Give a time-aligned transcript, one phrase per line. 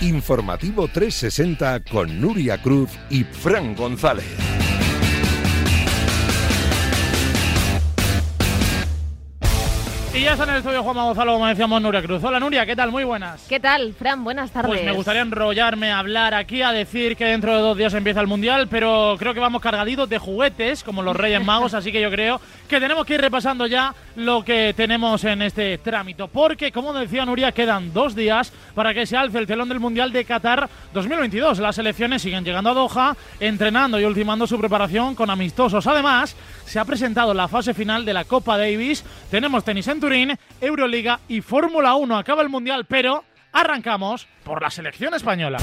[0.00, 4.49] Informativo 360 con Nuria Cruz y Fran González.
[10.20, 12.22] Y ya está en el estudio Juan Gonzalo, como decíamos Nuria Cruz.
[12.22, 12.90] Hola Nuria, ¿qué tal?
[12.90, 13.46] Muy buenas.
[13.48, 14.22] ¿Qué tal, Fran?
[14.22, 14.70] Buenas tardes.
[14.70, 18.26] Pues me gustaría enrollarme, hablar aquí, a decir que dentro de dos días empieza el
[18.26, 22.10] Mundial, pero creo que vamos cargaditos de juguetes, como los Reyes Magos, así que yo
[22.10, 22.38] creo
[22.68, 26.28] que tenemos que ir repasando ya lo que tenemos en este trámite.
[26.28, 30.12] Porque, como decía Nuria, quedan dos días para que se alce el telón del Mundial
[30.12, 31.60] de Qatar 2022.
[31.60, 35.86] Las selecciones siguen llegando a Doha, entrenando y ultimando su preparación con amistosos.
[35.86, 39.02] Además, se ha presentado la fase final de la Copa Davis.
[39.30, 42.18] Tenemos tenis en Turín, Euroliga y Fórmula 1.
[42.18, 45.58] Acaba el Mundial, pero arrancamos por la selección española.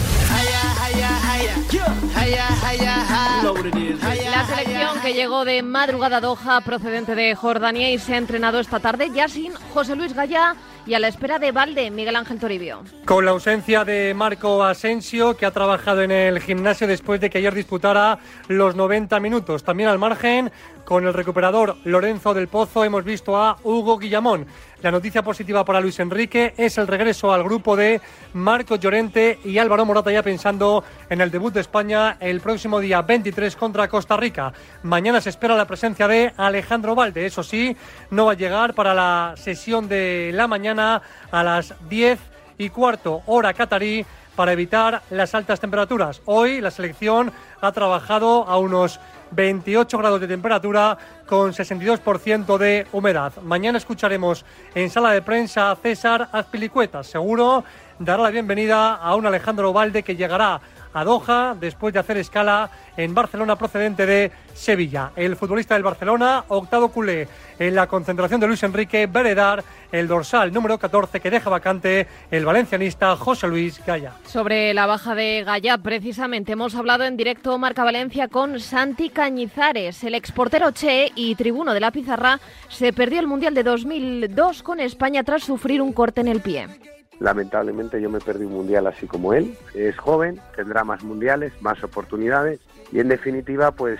[4.31, 8.61] La selección que llegó de madrugada a Doha, procedente de Jordania y se ha entrenado
[8.61, 12.39] esta tarde ya sin José Luis Gallá y a la espera de Valde, Miguel Ángel
[12.39, 12.83] Toribio.
[13.03, 17.39] Con la ausencia de Marco Asensio, que ha trabajado en el gimnasio después de que
[17.39, 19.65] ayer disputara los 90 minutos.
[19.65, 20.49] También al margen,
[20.87, 24.47] con el recuperador Lorenzo del Pozo, hemos visto a Hugo Guillamón.
[24.81, 27.99] La noticia positiva para Luis Enrique es el regreso al grupo de
[28.31, 33.01] Marco Llorente y Álvaro Morata ya pensando en el debut de España el próximo día
[33.01, 34.53] 23 contra Costa Rica.
[34.83, 37.25] Mañana se espera la presencia de Alejandro Valde.
[37.25, 37.75] Eso sí,
[38.09, 42.17] no va a llegar para la sesión de la mañana a las 10
[42.59, 44.05] y cuarto hora catarí
[44.37, 46.21] para evitar las altas temperaturas.
[46.23, 53.33] Hoy la selección ha trabajado a unos 28 grados de temperatura con 62% de humedad.
[53.43, 57.03] Mañana escucharemos en sala de prensa a César Azpilicueta.
[57.03, 57.63] Seguro
[57.99, 60.61] dará la bienvenida a un Alejandro Valde que llegará
[60.93, 65.11] a Doha después de hacer escala en Barcelona procedente de Sevilla.
[65.15, 67.27] El futbolista del Barcelona, octavo culé
[67.59, 72.45] en la concentración de Luis Enrique Beredar, el dorsal número 14 que deja vacante el
[72.45, 74.13] valencianista José Luis Gaya.
[74.25, 80.03] Sobre la baja de Gaya, precisamente hemos hablado en directo Marca Valencia con Santi Cañizares,
[80.03, 82.39] el exportero Che y tribuno de la Pizarra,
[82.69, 86.96] se perdió el Mundial de 2002 con España tras sufrir un corte en el pie.
[87.19, 89.57] Lamentablemente yo me perdí un mundial así como él.
[89.73, 92.59] Es joven, tendrá más mundiales, más oportunidades
[92.91, 93.99] y en definitiva pues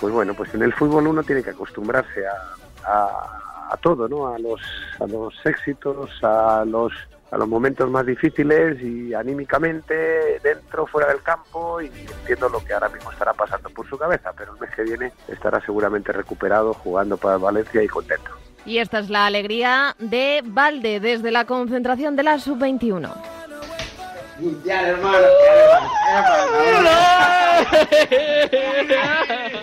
[0.00, 4.28] pues bueno, pues en el fútbol uno tiene que acostumbrarse a, todo, ¿no?
[4.28, 4.60] A los
[5.00, 6.92] a los éxitos, a los
[7.30, 12.72] a los momentos más difíciles y anímicamente dentro, fuera del campo y entiendo lo que
[12.72, 16.72] ahora mismo estará pasando por su cabeza, pero el mes que viene estará seguramente recuperado,
[16.74, 18.43] jugando para Valencia y contento.
[18.66, 23.12] Y esta es la alegría de Valde desde la concentración de la sub-21.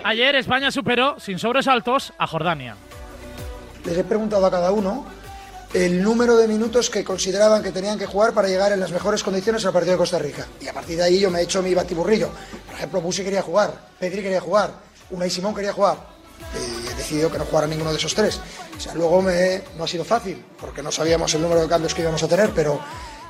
[0.04, 2.76] Ayer España superó sin sobresaltos a Jordania.
[3.86, 5.06] Les he preguntado a cada uno
[5.74, 9.24] el número de minutos que consideraban que tenían que jugar para llegar en las mejores
[9.24, 10.46] condiciones al partido de Costa Rica.
[10.60, 12.30] Y a partir de ahí yo me he hecho mi batiburrillo.
[12.66, 14.72] Por ejemplo, Busi quería jugar, Pedri quería jugar,
[15.10, 15.98] Unai Simón quería jugar.
[17.12, 18.40] Decidido que no jugara ninguno de esos tres.
[18.78, 21.94] O sea, luego me, no ha sido fácil, porque no sabíamos el número de cambios
[21.94, 22.80] que íbamos a tener, pero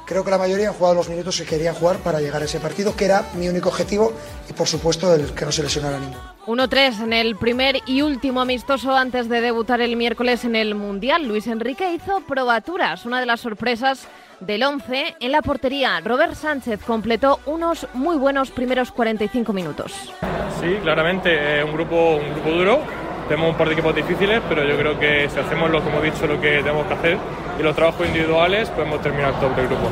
[0.05, 2.59] creo que la mayoría han jugado los minutos que querían jugar para llegar a ese
[2.59, 4.13] partido, que era mi único objetivo
[4.47, 6.21] y por supuesto el que no se lesionara ninguno.
[6.45, 11.27] 1-3 en el primer y último amistoso antes de debutar el miércoles en el Mundial.
[11.27, 14.07] Luis Enrique hizo probaturas, una de las sorpresas
[14.41, 15.99] del 11 en la portería.
[16.01, 20.13] Robert Sánchez completó unos muy buenos primeros 45 minutos.
[20.59, 23.10] Sí, claramente, eh, un, grupo, un grupo duro.
[23.31, 26.03] Tenemos un par de equipos difíciles, pero yo creo que si hacemos lo que hemos
[26.03, 27.17] dicho, lo que tenemos que hacer
[27.57, 29.89] y los trabajos individuales, podemos terminar top del grupo.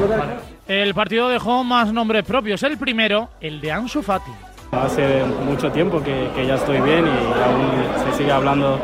[0.67, 2.61] El partido dejó más nombres propios.
[2.63, 4.31] El primero, el de Ansu Fati.
[4.73, 8.77] Hace mucho tiempo que, que ya estoy bien y aún se sigue hablando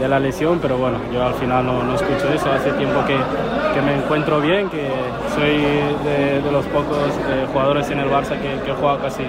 [0.00, 2.50] de la lesión, pero bueno, yo al final no, no escucho eso.
[2.50, 3.16] Hace tiempo que,
[3.74, 4.88] que, me encuentro bien, que
[5.34, 5.56] soy
[6.04, 6.98] de, de los pocos
[7.28, 9.24] eh, jugadores en el Barça que, que juega casi,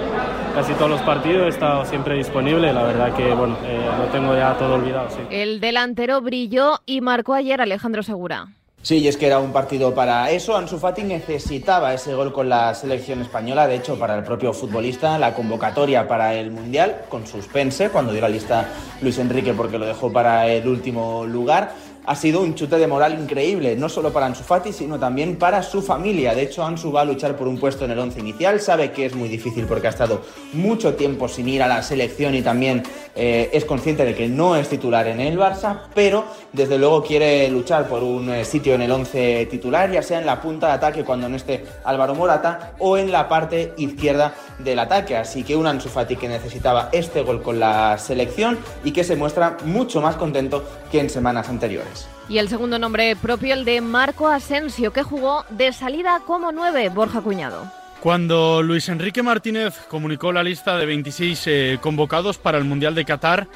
[0.56, 2.72] casi todos los partidos, he estado siempre disponible.
[2.74, 5.10] La verdad que bueno, eh, lo tengo ya todo olvidado.
[5.10, 5.22] Sí.
[5.30, 8.48] El delantero brilló y marcó ayer Alejandro Segura.
[8.82, 10.56] Sí, y es que era un partido para eso.
[10.56, 13.68] Ansu Fati necesitaba ese gol con la selección española.
[13.68, 18.22] De hecho, para el propio futbolista, la convocatoria para el Mundial, con suspense, cuando dio
[18.22, 18.70] la lista
[19.02, 21.74] Luis Enrique porque lo dejó para el último lugar
[22.10, 25.62] ha sido un chute de moral increíble, no solo para Ansu Fati, sino también para
[25.62, 26.34] su familia.
[26.34, 29.06] De hecho, Ansu va a luchar por un puesto en el once inicial, sabe que
[29.06, 30.24] es muy difícil porque ha estado
[30.54, 32.82] mucho tiempo sin ir a la selección y también
[33.16, 37.48] eh, es consciente de que no es titular en el Barça, pero desde luego quiere
[37.50, 40.74] luchar por un eh, sitio en el once titular, ya sea en la punta de
[40.74, 45.16] ataque cuando no esté Álvaro Morata o en la parte izquierda del ataque.
[45.16, 49.16] Así que un Ansu Fati que necesitaba este gol con la selección y que se
[49.16, 51.99] muestra mucho más contento que en semanas anteriores.
[52.30, 56.90] Y el segundo nombre propio, el de Marco Asensio, que jugó de salida como nueve,
[56.90, 57.72] Borja Cuñado.
[58.02, 63.04] Cuando Luis Enrique Martínez comunicó la lista de 26 eh, convocados para el Mundial de
[63.04, 63.48] Qatar,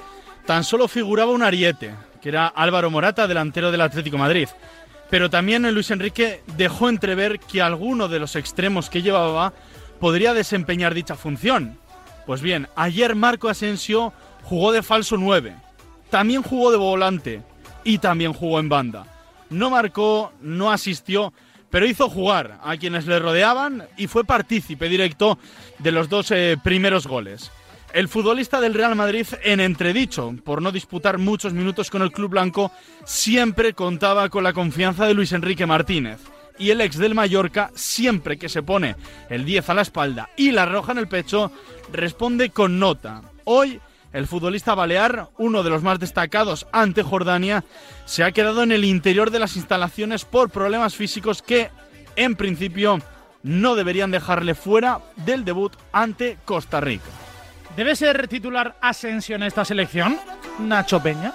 [0.45, 4.49] tan solo figuraba un ariete, que era Álvaro Morata, delantero del Atlético Madrid.
[5.09, 9.53] Pero también Luis Enrique dejó entrever que alguno de los extremos que llevaba
[9.99, 11.77] podría desempeñar dicha función.
[12.25, 14.11] Pues bien, ayer Marco Asensio
[14.43, 15.55] jugó de falso 9,
[16.09, 17.41] también jugó de volante
[17.83, 19.05] y también jugó en banda.
[19.49, 21.33] No marcó, no asistió,
[21.69, 25.37] pero hizo jugar a quienes le rodeaban y fue partícipe directo
[25.79, 27.51] de los dos eh, primeros goles.
[27.93, 32.31] El futbolista del Real Madrid, en entredicho por no disputar muchos minutos con el club
[32.31, 32.71] blanco,
[33.05, 36.19] siempre contaba con la confianza de Luis Enrique Martínez.
[36.57, 38.95] Y el ex del Mallorca, siempre que se pone
[39.29, 41.51] el 10 a la espalda y la roja en el pecho,
[41.91, 43.21] responde con nota.
[43.45, 43.79] Hoy
[44.13, 47.63] el futbolista balear, uno de los más destacados ante Jordania,
[48.05, 51.71] se ha quedado en el interior de las instalaciones por problemas físicos que,
[52.15, 52.99] en principio,
[53.41, 57.09] no deberían dejarle fuera del debut ante Costa Rica.
[57.75, 60.17] ¿Debe ser titular Asensio en esta selección?
[60.59, 61.33] Nacho Peña.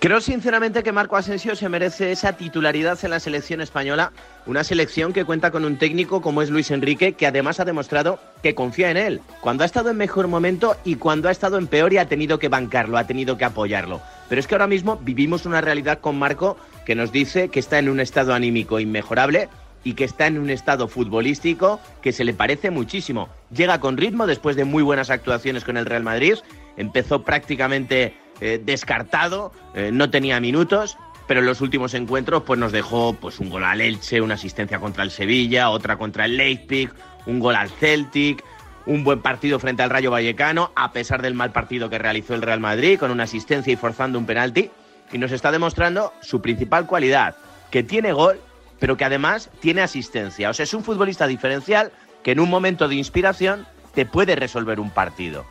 [0.00, 4.12] Creo sinceramente que Marco Asensio se merece esa titularidad en la selección española,
[4.46, 8.20] una selección que cuenta con un técnico como es Luis Enrique, que además ha demostrado
[8.40, 11.66] que confía en él, cuando ha estado en mejor momento y cuando ha estado en
[11.66, 14.00] peor y ha tenido que bancarlo, ha tenido que apoyarlo.
[14.28, 16.56] Pero es que ahora mismo vivimos una realidad con Marco
[16.86, 19.48] que nos dice que está en un estado anímico inmejorable
[19.82, 23.30] y que está en un estado futbolístico que se le parece muchísimo.
[23.50, 26.34] Llega con ritmo después de muy buenas actuaciones con el Real Madrid,
[26.76, 30.96] empezó prácticamente eh, descartado, eh, no tenía minutos,
[31.26, 34.78] pero en los últimos encuentros pues nos dejó pues un gol al Elche, una asistencia
[34.78, 36.90] contra el Sevilla, otra contra el Leipzig,
[37.26, 38.42] un gol al Celtic,
[38.86, 42.42] un buen partido frente al Rayo Vallecano, a pesar del mal partido que realizó el
[42.42, 44.70] Real Madrid con una asistencia y forzando un penalti,
[45.12, 47.36] y nos está demostrando su principal cualidad,
[47.70, 48.40] que tiene gol,
[48.78, 50.48] pero que además tiene asistencia.
[50.48, 51.92] O sea, es un futbolista diferencial
[52.22, 55.44] que en un momento de inspiración te puede resolver un partido.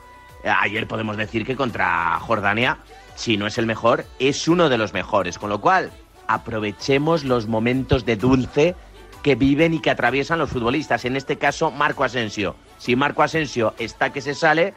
[0.49, 2.77] Ayer podemos decir que contra Jordania,
[3.15, 5.37] si no es el mejor, es uno de los mejores.
[5.37, 5.91] Con lo cual,
[6.27, 8.75] aprovechemos los momentos de dulce
[9.23, 11.05] que viven y que atraviesan los futbolistas.
[11.05, 12.55] En este caso, Marco Asensio.
[12.77, 14.73] Si Marco Asensio está que se sale,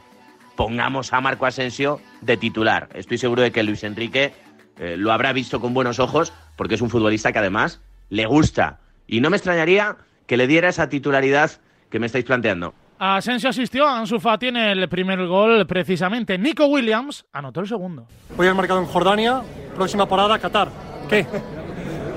[0.56, 2.88] pongamos a Marco Asensio de titular.
[2.94, 4.32] Estoy seguro de que Luis Enrique
[4.78, 8.80] eh, lo habrá visto con buenos ojos porque es un futbolista que además le gusta.
[9.06, 9.96] Y no me extrañaría
[10.26, 11.52] que le diera esa titularidad
[11.90, 12.74] que me estáis planteando.
[13.02, 16.36] Asensio asistió, Ansu Fati en el primer gol precisamente.
[16.36, 18.06] Nico Williams anotó el segundo.
[18.36, 19.40] Hoy han marcado en Jordania,
[19.74, 20.68] próxima parada Qatar.
[21.08, 21.26] ¿Qué?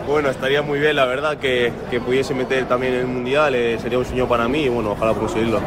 [0.06, 3.98] Bueno, estaría muy bien, la verdad, que, que pudiese meter también el Mundial, eh, sería
[3.98, 5.62] un sueño para mí y bueno, ojalá conseguirlo.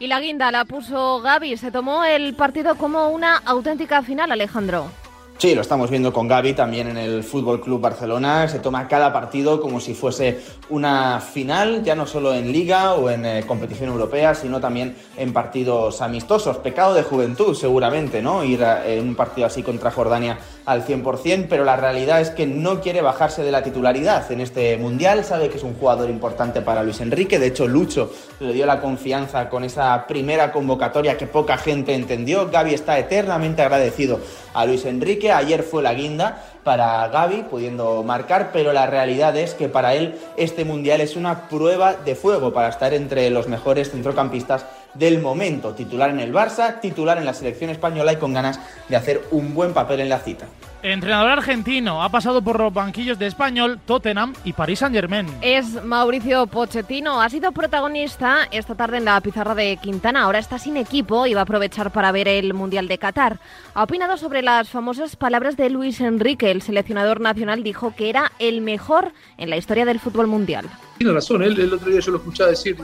[0.00, 4.90] Y la guinda la puso Gaby, se tomó el partido como una auténtica final, Alejandro.
[5.38, 8.48] Sí, lo estamos viendo con Gaby también en el Fútbol Club Barcelona.
[8.48, 10.40] Se toma cada partido como si fuese
[10.70, 15.34] una final, ya no solo en Liga o en eh, competición europea, sino también en
[15.34, 16.56] partidos amistosos.
[16.56, 18.44] Pecado de juventud, seguramente, ¿no?
[18.44, 22.80] Ir en un partido así contra Jordania al 100%, pero la realidad es que no
[22.80, 25.24] quiere bajarse de la titularidad en este mundial.
[25.24, 27.38] Sabe que es un jugador importante para Luis Enrique.
[27.38, 32.50] De hecho, Lucho le dio la confianza con esa primera convocatoria que poca gente entendió.
[32.50, 34.20] Gaby está eternamente agradecido
[34.54, 35.30] a Luis Enrique.
[35.30, 40.16] Ayer fue la guinda para Gaby, pudiendo marcar, pero la realidad es que para él
[40.36, 45.74] este mundial es una prueba de fuego para estar entre los mejores centrocampistas del momento.
[45.74, 49.54] Titular en el Barça, titular en la selección española y con ganas de hacer un
[49.54, 50.46] buen papel en la cita.
[50.82, 55.26] Entrenador argentino, ha pasado por los banquillos de Español, Tottenham y Paris Saint-Germain.
[55.40, 60.58] Es Mauricio Pochettino, ha sido protagonista esta tarde en la pizarra de Quintana, ahora está
[60.58, 63.40] sin equipo y va a aprovechar para ver el Mundial de Qatar.
[63.74, 68.32] Ha opinado sobre las famosas palabras de Luis Enrique, el seleccionador nacional dijo que era
[68.38, 70.66] el mejor en la historia del fútbol mundial.
[70.98, 72.76] Tiene razón, él, el otro día yo lo escuchaba decir,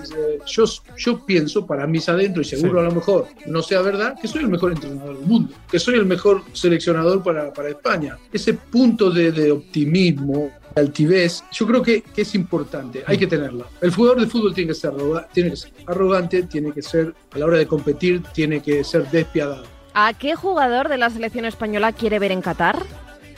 [0.47, 0.65] yo,
[0.97, 4.43] yo pienso para mí adentro y seguro a lo mejor no sea verdad, que soy
[4.43, 8.19] el mejor entrenador del mundo, que soy el mejor seleccionador para, para España.
[8.33, 13.67] Ese punto de, de optimismo, altivez, yo creo que, que, es importante, hay que tenerla.
[13.81, 14.93] El jugador de fútbol tiene que, ser
[15.33, 19.09] tiene que ser arrogante, tiene que ser, a la hora de competir, tiene que ser
[19.11, 19.65] despiadado.
[19.95, 22.83] ¿A qué jugador de la selección española quiere ver en Qatar?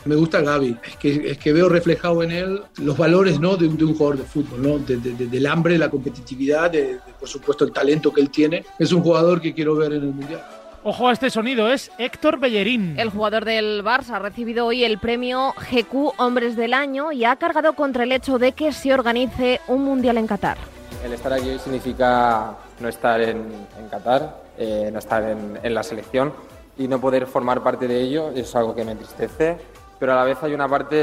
[0.04, 3.56] Me gusta Gaby, es que, es que veo reflejado en él los valores ¿no?
[3.56, 4.78] de, un, de un jugador de fútbol, ¿no?
[4.78, 8.64] De, de, del hambre, la competitividad, de, por supuesto el talento que él tiene.
[8.78, 10.44] Es un jugador que quiero ver en el Mundial.
[10.82, 12.98] Ojo a este sonido, es Héctor Bellerín.
[12.98, 17.36] El jugador del Barça ha recibido hoy el premio GQ Hombres del Año y ha
[17.36, 20.58] cargado contra el hecho de que se organice un Mundial en Qatar.
[21.02, 23.46] El estar aquí significa no estar en,
[23.78, 26.34] en Qatar, eh, no estar en, en la selección
[26.76, 29.56] y no poder formar parte de ello es algo que me entristece
[29.98, 30.96] pero a la vez hay una parte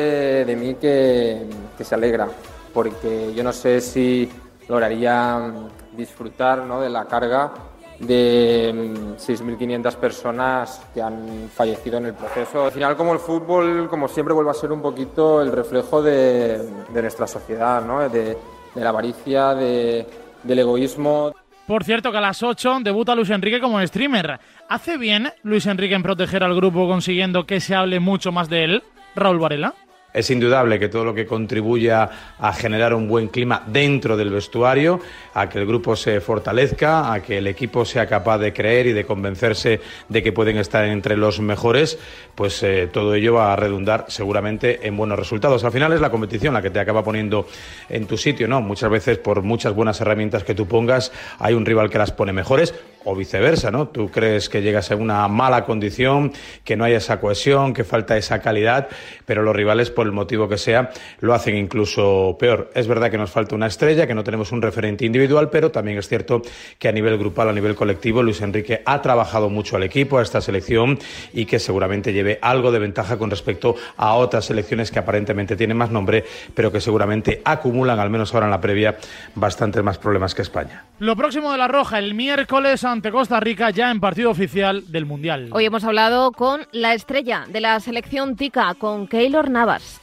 [0.46, 1.46] de mí que,
[1.78, 2.28] que se alegra,
[2.74, 4.30] porque yo no sé si
[4.68, 6.82] lograría mm, disfrutar ¿no?
[6.82, 7.52] de la carga
[8.00, 8.74] de
[9.18, 12.66] 6.500 mm, personas que han fallecido en el proceso.
[12.66, 16.68] Al final, como el fútbol, como siempre, vuelve a ser un poquito el reflejo de,
[16.94, 18.08] nuestra sociedad, ¿no?
[18.10, 18.38] de,
[18.76, 20.08] la avaricia, de,
[20.44, 21.32] del egoísmo.
[21.72, 24.42] Por cierto, que a las 8 debuta Luis Enrique como streamer.
[24.68, 28.66] ¿Hace bien Luis Enrique en proteger al grupo consiguiendo que se hable mucho más de
[28.66, 28.84] él?
[29.16, 29.74] Raúl Varela.
[30.14, 35.00] Es indudable que todo lo que contribuya a generar un buen clima dentro del vestuario,
[35.34, 38.94] a que el grupo se fortalezca, a que el equipo sea capaz de creer y
[38.94, 41.98] de convencerse de que pueden estar entre los mejores,
[42.36, 45.64] pues eh, todo ello va a redundar seguramente en buenos resultados.
[45.64, 47.48] Al final es la competición la que te acaba poniendo
[47.88, 48.62] en tu sitio, ¿no?
[48.62, 52.34] Muchas veces por muchas buenas herramientas que tú pongas, hay un rival que las pone
[52.34, 53.88] mejores o viceversa, ¿no?
[53.88, 56.32] Tú crees que llegas a una mala condición,
[56.64, 58.88] que no hay esa cohesión, que falta esa calidad,
[59.26, 62.72] pero los rivales, por el motivo que sea, lo hacen incluso peor.
[62.76, 65.98] Es verdad que nos falta una estrella, que no tenemos un referente individual, pero también
[65.98, 66.42] es cierto
[66.78, 70.22] que a nivel grupal, a nivel colectivo, Luis Enrique ha trabajado mucho al equipo, a
[70.22, 71.00] esta selección,
[71.34, 75.78] y que seguramente lleve algo de ventaja con respecto a otras selecciones que aparentemente tienen
[75.78, 78.98] más nombre, pero que seguramente acumulan, al menos ahora en la previa,
[79.36, 80.86] bastantes más problemas que España.
[81.00, 85.06] Lo próximo de la Roja, el miércoles ante Costa Rica ya en partido oficial del
[85.06, 85.50] Mundial.
[85.52, 90.02] Hoy hemos hablado con la estrella de la selección TICA, con Keylor Navas.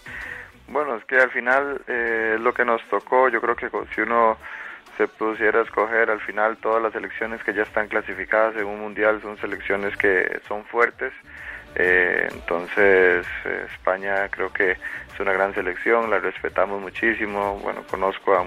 [0.69, 4.39] Bueno, es que al final eh, lo que nos tocó, yo creo que si uno
[4.97, 8.81] se pusiera a escoger al final todas las selecciones que ya están clasificadas en un
[8.81, 11.13] mundial son selecciones que son fuertes.
[11.75, 17.59] Eh, entonces eh, España creo que es una gran selección, la respetamos muchísimo.
[17.63, 18.45] Bueno, conozco a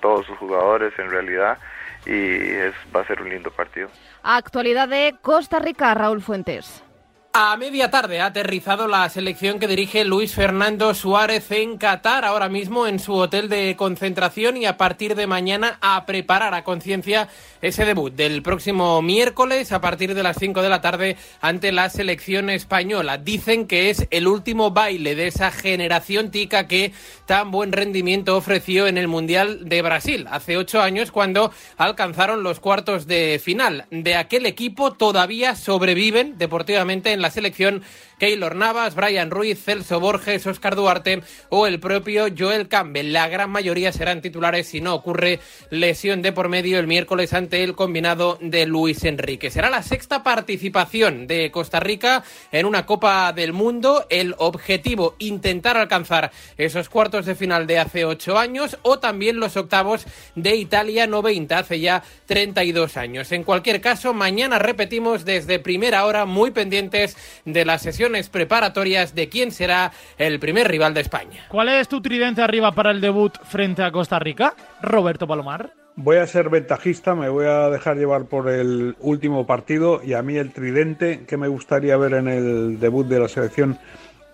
[0.00, 1.58] todos sus jugadores en realidad
[2.06, 3.88] y es, va a ser un lindo partido.
[4.22, 6.82] Actualidad de Costa Rica, Raúl Fuentes.
[7.32, 12.48] A media tarde ha aterrizado la selección que dirige Luis Fernando Suárez en Qatar, ahora
[12.48, 17.28] mismo en su hotel de concentración y a partir de mañana a preparar a conciencia
[17.62, 21.88] ese debut del próximo miércoles a partir de las 5 de la tarde ante la
[21.88, 23.16] selección española.
[23.16, 26.92] Dicen que es el último baile de esa generación tica que
[27.26, 32.58] tan buen rendimiento ofreció en el Mundial de Brasil hace ocho años cuando alcanzaron los
[32.58, 33.86] cuartos de final.
[33.92, 37.82] De aquel equipo todavía sobreviven deportivamente en la selección
[38.20, 43.14] Keylor Navas, Brian Ruiz, Celso Borges, Oscar Duarte o el propio Joel Campbell.
[43.14, 47.64] La gran mayoría serán titulares si no ocurre lesión de por medio el miércoles ante
[47.64, 49.50] el combinado de Luis Enrique.
[49.50, 52.22] Será la sexta participación de Costa Rica
[52.52, 54.06] en una Copa del Mundo.
[54.10, 59.56] El objetivo, intentar alcanzar esos cuartos de final de hace ocho años o también los
[59.56, 63.32] octavos de Italia 90 hace ya 32 años.
[63.32, 67.09] En cualquier caso, mañana repetimos desde primera hora muy pendientes
[67.44, 71.44] de la sesión preparatorias de quién será el primer rival de España.
[71.48, 74.54] ¿Cuál es tu tridente arriba para el debut frente a Costa Rica?
[74.82, 75.72] Roberto Palomar.
[75.96, 80.22] Voy a ser ventajista, me voy a dejar llevar por el último partido y a
[80.22, 83.78] mí el tridente que me gustaría ver en el debut de la selección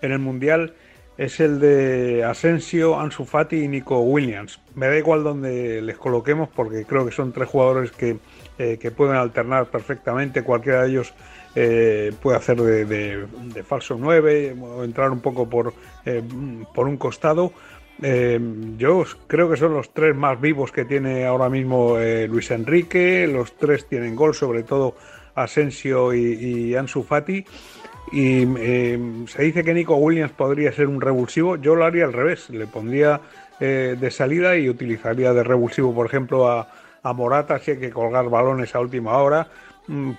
[0.01, 0.73] en el Mundial
[1.17, 4.59] es el de Asensio, Ansu Fati y Nico Williams.
[4.75, 8.17] Me da igual donde les coloquemos porque creo que son tres jugadores que,
[8.59, 11.13] eh, que pueden alternar perfectamente, cualquiera de ellos
[11.59, 15.73] eh, puede hacer de, falso 9 o entrar un poco por,
[16.05, 16.21] eh,
[16.71, 17.51] por un costado.
[17.99, 18.39] Eh,
[18.77, 21.97] yo creo que son los tres más vivos que tiene ahora mismo
[22.29, 23.25] Luis Enrique.
[23.25, 24.97] Los tres tienen gol, sobre todo
[25.33, 27.43] Asensio y, Ansu Fati.
[28.11, 28.45] Y
[29.27, 31.55] se dice que Nico Williams podría ser un revulsivo.
[31.55, 32.51] Yo lo haría al revés.
[32.51, 33.19] Le pondría
[33.59, 36.67] de salida y utilizaría de revulsivo, por ejemplo, a,
[37.15, 39.47] Morata si hay que colgar balones a última hora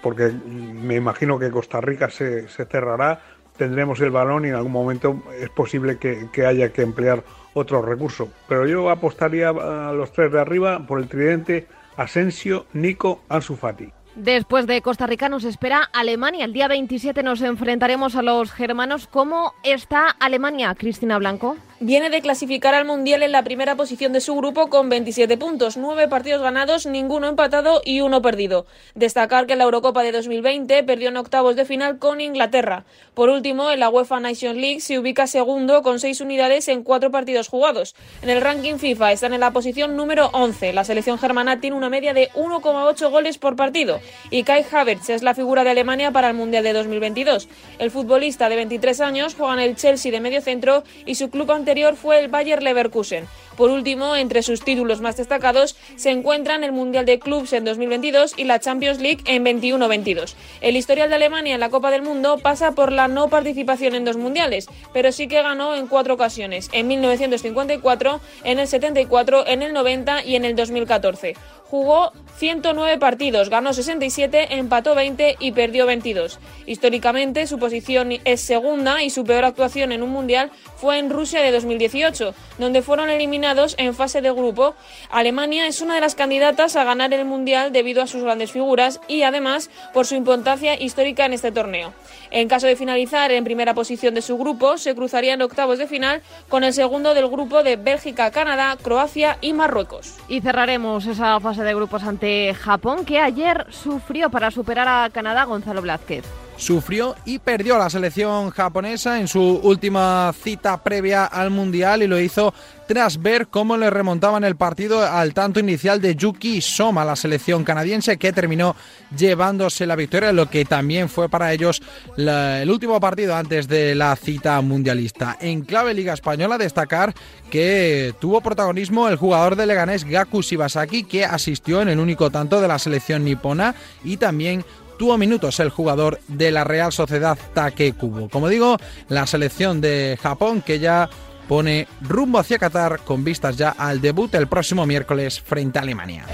[0.02, 3.20] porque me imagino que Costa Rica se, cerrará,
[3.56, 7.22] tendremos el balón y en algún momento es posible que, haya que emplear
[7.54, 8.28] otro recurso.
[8.48, 13.92] Pero yo apostaría a los tres de arriba por el tridente Asensio, Nico, Ansu Fati.
[14.14, 16.44] Después de Costa Rica nos espera Alemania.
[16.44, 19.06] El día 27 nos enfrentaremos a los germanos.
[19.06, 21.56] ¿Cómo está Alemania, Cristina Blanco?
[21.80, 25.76] Viene de clasificar al Mundial en la primera posición de su grupo con 27 puntos,
[25.76, 28.66] nueve partidos ganados, ninguno empatado y uno perdido.
[28.96, 32.84] Destacar que en la Eurocopa de 2020 perdió en octavos de final con Inglaterra.
[33.14, 37.12] Por último, en la UEFA Nation League se ubica segundo con seis unidades en cuatro
[37.12, 37.94] partidos jugados.
[38.22, 40.72] En el ranking FIFA están en la posición número 11.
[40.72, 44.00] La selección germana tiene una media de 1,8 goles por partido
[44.32, 47.48] y Kai Havertz es la figura de Alemania para el Mundial de 2022.
[47.78, 51.52] El futbolista de 23 años juega en el Chelsea de medio centro y su club
[51.68, 53.28] anterior fue el Bayer Leverkusen.
[53.58, 58.38] Por último, entre sus títulos más destacados se encuentran el Mundial de Clubs en 2022
[58.38, 60.34] y la Champions League en 21-22.
[60.62, 64.06] El historial de Alemania en la Copa del Mundo pasa por la no participación en
[64.06, 69.60] dos mundiales, pero sí que ganó en cuatro ocasiones, en 1954, en el 74, en
[69.60, 71.34] el 90 y en el 2014
[71.70, 76.38] jugó 109 partidos, ganó 67, empató 20 y perdió 22.
[76.66, 81.40] Históricamente su posición es segunda y su peor actuación en un mundial fue en Rusia
[81.42, 84.74] de 2018, donde fueron eliminados en fase de grupo.
[85.10, 89.00] Alemania es una de las candidatas a ganar el mundial debido a sus grandes figuras
[89.08, 91.92] y además por su importancia histórica en este torneo.
[92.30, 95.86] En caso de finalizar en primera posición de su grupo, se cruzaría en octavos de
[95.86, 100.14] final con el segundo del grupo de Bélgica, Canadá, Croacia y Marruecos.
[100.28, 105.44] Y cerraremos esa fase de grupos ante Japón, que ayer sufrió para superar a Canadá
[105.44, 106.24] Gonzalo Blázquez
[106.58, 112.20] sufrió y perdió la selección japonesa en su última cita previa al Mundial y lo
[112.20, 112.52] hizo
[112.88, 117.62] tras ver cómo le remontaban el partido al tanto inicial de Yuki Soma, la selección
[117.62, 118.74] canadiense que terminó
[119.16, 121.82] llevándose la victoria, lo que también fue para ellos
[122.16, 125.36] el último partido antes de la cita mundialista.
[125.38, 127.14] En clave Liga Española destacar
[127.50, 132.58] que tuvo protagonismo el jugador de Leganés Gaku Shibasaki que asistió en el único tanto
[132.60, 134.64] de la selección nipona y también
[134.98, 138.28] tuvo minutos el jugador de la Real Sociedad Take Kubo.
[138.28, 138.76] Como digo,
[139.08, 141.08] la selección de Japón que ya
[141.48, 146.26] pone rumbo hacia Qatar con vistas ya al debut el próximo miércoles frente a Alemania.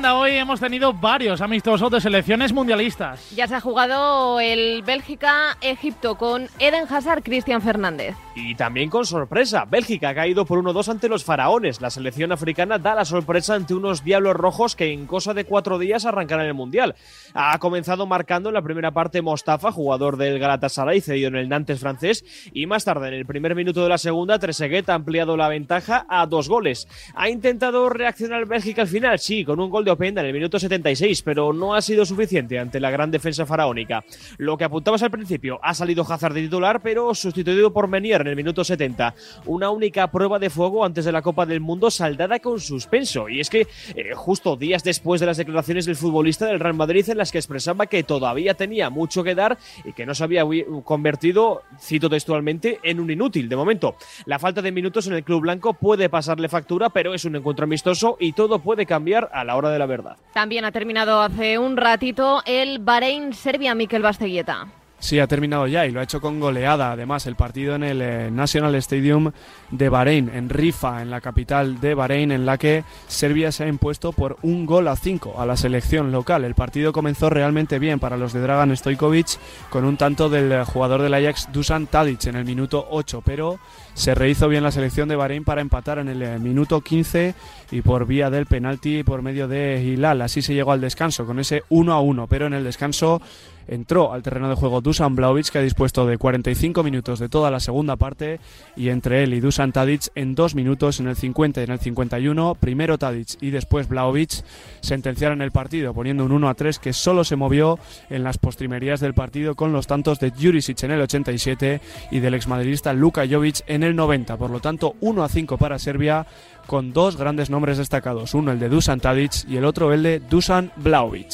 [0.00, 3.30] Hoy hemos tenido varios amistosos de selecciones mundialistas.
[3.32, 8.16] Ya se ha jugado el Bélgica-Egipto con Eden Hazard, Cristian Fernández.
[8.34, 11.82] Y también con sorpresa, Bélgica ha caído por 1-2 ante los faraones.
[11.82, 15.78] La selección africana da la sorpresa ante unos diablos rojos que en cosa de cuatro
[15.78, 16.94] días arrancarán el Mundial.
[17.34, 21.80] Ha comenzado marcando en la primera parte Mostafa, jugador del Galatasaray, cedido en el Nantes
[21.80, 22.24] francés,
[22.54, 26.06] y más tarde, en el primer minuto de la segunda, Trezeguet ha ampliado la ventaja
[26.08, 26.88] a dos goles.
[27.14, 30.58] Ha intentado reaccionar Bélgica al final, sí, con un gol de Openda en el minuto
[30.58, 34.04] 76, pero no ha sido suficiente ante la gran defensa faraónica.
[34.38, 38.28] Lo que apuntabas al principio, ha salido Hazard de titular, pero sustituido por Menier en
[38.28, 39.14] el minuto 70.
[39.46, 43.28] Una única prueba de fuego antes de la Copa del Mundo saldada con suspenso.
[43.28, 47.08] Y es que eh, justo días después de las declaraciones del futbolista del Real Madrid
[47.08, 50.44] en las que expresaba que todavía tenía mucho que dar y que no se había
[50.84, 53.96] convertido, cito textualmente, en un inútil de momento.
[54.24, 57.64] La falta de minutos en el club blanco puede pasarle factura, pero es un encuentro
[57.64, 60.16] amistoso y todo puede cambiar a la hora de la verdad.
[60.32, 64.81] También ha terminado hace un ratito el Bahrein-Serbia Miquel Basteguieta.
[65.02, 66.92] Sí, ha terminado ya y lo ha hecho con goleada.
[66.92, 69.32] Además, el partido en el eh, National Stadium
[69.72, 73.66] de Bahrein, en Rifa, en la capital de Bahrein, en la que Serbia se ha
[73.66, 76.44] impuesto por un gol a cinco a la selección local.
[76.44, 80.64] El partido comenzó realmente bien para los de Dragan Stojkovic con un tanto del eh,
[80.64, 83.58] jugador del Ajax Dusan Tadic en el minuto 8, pero
[83.94, 87.34] se rehizo bien la selección de Bahrein para empatar en el eh, minuto 15
[87.70, 90.22] y por vía del penalti por medio de Hilal.
[90.22, 93.20] Así se llegó al descanso con ese 1 a 1, pero en el descanso
[93.66, 97.50] entró al terreno de juego Dusan Blaovic, que ha dispuesto de 45 minutos de toda
[97.50, 98.40] la segunda parte,
[98.76, 101.78] y entre él y Dusan Tadic en dos minutos, en el 50 y en el
[101.78, 104.44] 51, primero Tadic y después Blaovic
[104.80, 107.78] sentenciaron el partido, poniendo un 1 a 3 que solo se movió
[108.10, 112.34] en las postrimerías del partido con los tantos de Jurisic en el 87 y del
[112.34, 114.36] exmadridista Luka Jovic en el 90.
[114.36, 116.26] Por lo tanto, 1 a 5 para Serbia
[116.66, 120.20] con dos grandes nombres destacados, uno el de Dusan Tadic y el otro el de
[120.20, 121.32] Dusan Blaovic.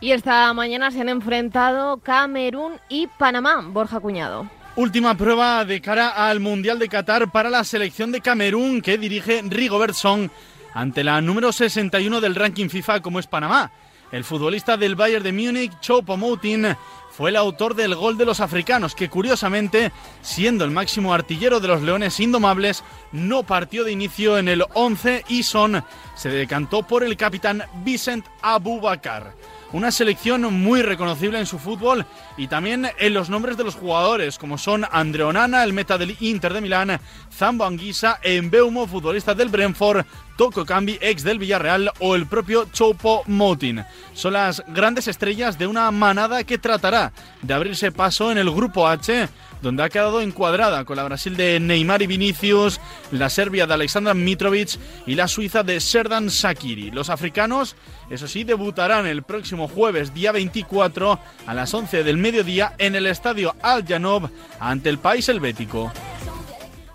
[0.00, 3.62] Y esta mañana se han enfrentado Camerún y Panamá.
[3.68, 4.48] Borja Cuñado.
[4.74, 9.42] Última prueba de cara al Mundial de Qatar para la selección de Camerún que dirige
[9.42, 10.30] Rigobert Song
[10.74, 13.70] ante la número 61 del ranking FIFA como es Panamá.
[14.10, 16.74] El futbolista del Bayern de Múnich, Choupo Moting,
[17.16, 21.68] fue el autor del gol de los africanos, que curiosamente, siendo el máximo artillero de
[21.68, 27.04] los Leones Indomables, no partió de inicio en el 11 y Son se decantó por
[27.04, 29.34] el capitán Vicent Abubakar.
[29.72, 32.04] Una selección muy reconocible en su fútbol
[32.36, 36.14] y también en los nombres de los jugadores, como son Andre Onana, el meta del
[36.20, 37.00] Inter de Milán,
[37.32, 40.04] Zambo Anguisa, Embeumo, futbolista del Brentford,
[40.42, 43.84] Toko Cambi, ex del Villarreal, o el propio Chopo Motin.
[44.12, 48.88] Son las grandes estrellas de una manada que tratará de abrirse paso en el grupo
[48.88, 49.28] H
[49.62, 52.80] donde ha quedado encuadrada con la Brasil de Neymar y Vinicius,
[53.12, 56.90] la Serbia de Aleksandar Mitrovic y la Suiza de Serdan Sakiri.
[56.90, 57.76] Los africanos,
[58.10, 63.06] eso sí, debutarán el próximo jueves, día 24, a las 11 del mediodía en el
[63.06, 64.28] estadio Al Janov
[64.58, 65.92] ante el país helvético.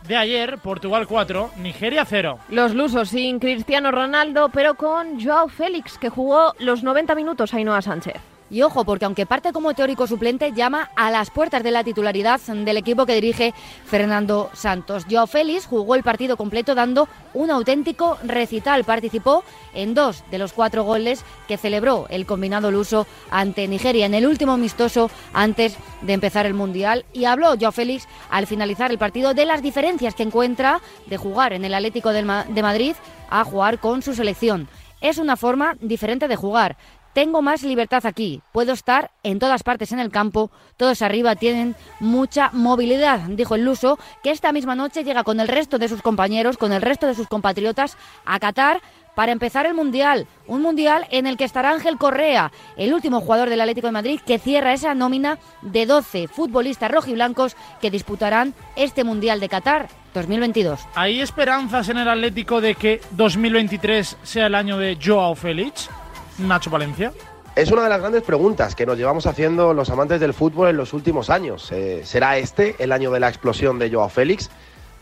[0.07, 2.39] De ayer, Portugal 4, Nigeria 0.
[2.49, 7.57] Los lusos sin Cristiano Ronaldo, pero con Joao Félix, que jugó los 90 minutos a
[7.57, 8.36] Ainhoa Sánchez.
[8.49, 12.39] Y ojo, porque aunque parte como teórico suplente, llama a las puertas de la titularidad
[12.39, 13.53] del equipo que dirige
[13.85, 15.05] Fernando Santos.
[15.09, 18.85] Joao Félix jugó el partido completo dando un auténtico recital.
[18.85, 24.13] Participó en dos de los cuatro goles que celebró el combinado luso ante Nigeria en
[24.13, 27.05] el último amistoso antes de empezar el Mundial.
[27.11, 31.51] Y habló Joao Félix al finalizar el partido de las diferencias que encuentra de jugar
[31.51, 32.95] en el Atlético de Madrid
[33.29, 34.69] a jugar con su selección.
[34.99, 36.75] Es una forma diferente de jugar.
[37.17, 41.75] Tengo más libertad aquí, puedo estar en todas partes en el campo, todos arriba tienen
[41.99, 46.03] mucha movilidad, dijo el Luso, que esta misma noche llega con el resto de sus
[46.03, 48.83] compañeros, con el resto de sus compatriotas a Qatar
[49.15, 50.27] para empezar el Mundial.
[50.45, 54.19] Un Mundial en el que estará Ángel Correa, el último jugador del Atlético de Madrid,
[54.23, 60.81] que cierra esa nómina de 12 futbolistas rojiblancos que disputarán este Mundial de Qatar 2022.
[60.93, 65.89] ¿Hay esperanzas en el Atlético de que 2023 sea el año de Joao Félix?
[66.37, 67.11] Nacho Valencia?
[67.55, 70.77] Es una de las grandes preguntas que nos llevamos haciendo los amantes del fútbol en
[70.77, 71.71] los últimos años.
[71.71, 74.51] Eh, ¿Será este el año de la explosión de Joao Félix?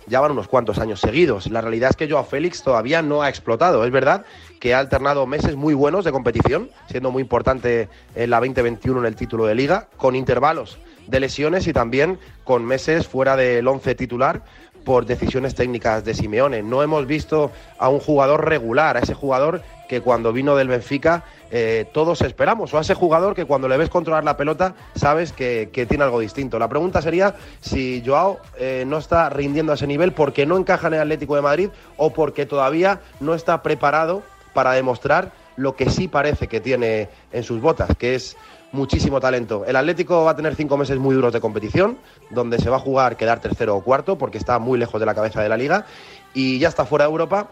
[0.07, 1.47] Ya van unos cuantos años seguidos.
[1.47, 3.83] La realidad es que Joao Félix todavía no ha explotado.
[3.83, 4.23] Es verdad
[4.61, 9.05] que ha alternado meses muy buenos de competición, siendo muy importante en la 2021 en
[9.05, 13.95] el título de liga, con intervalos de lesiones y también con meses fuera del once
[13.95, 14.43] titular
[14.85, 16.63] por decisiones técnicas de Simeone.
[16.63, 21.23] No hemos visto a un jugador regular, a ese jugador que cuando vino del Benfica
[21.51, 25.31] eh, todos esperamos, o a ese jugador que cuando le ves controlar la pelota sabes
[25.31, 26.59] que, tiene algo distinto.
[26.59, 30.87] La pregunta sería si Joao eh, no está rindiendo a ese nivel porque no encaja
[30.87, 35.89] en el Atlético de Madrid o porque todavía no está preparado para demostrar lo que
[35.89, 38.35] sí parece que tiene en sus botas, que es
[38.71, 39.63] muchísimo talento.
[39.65, 41.97] El Atlético va a tener cinco meses muy duros de competición,
[42.29, 45.15] donde se va a jugar quedar tercero o cuarto, porque está muy lejos de la
[45.15, 45.85] cabeza de la liga,
[46.33, 47.47] y ya está fuera de Europa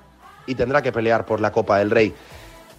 [0.48, 2.14] y tendrá que pelear por la Copa del Rey.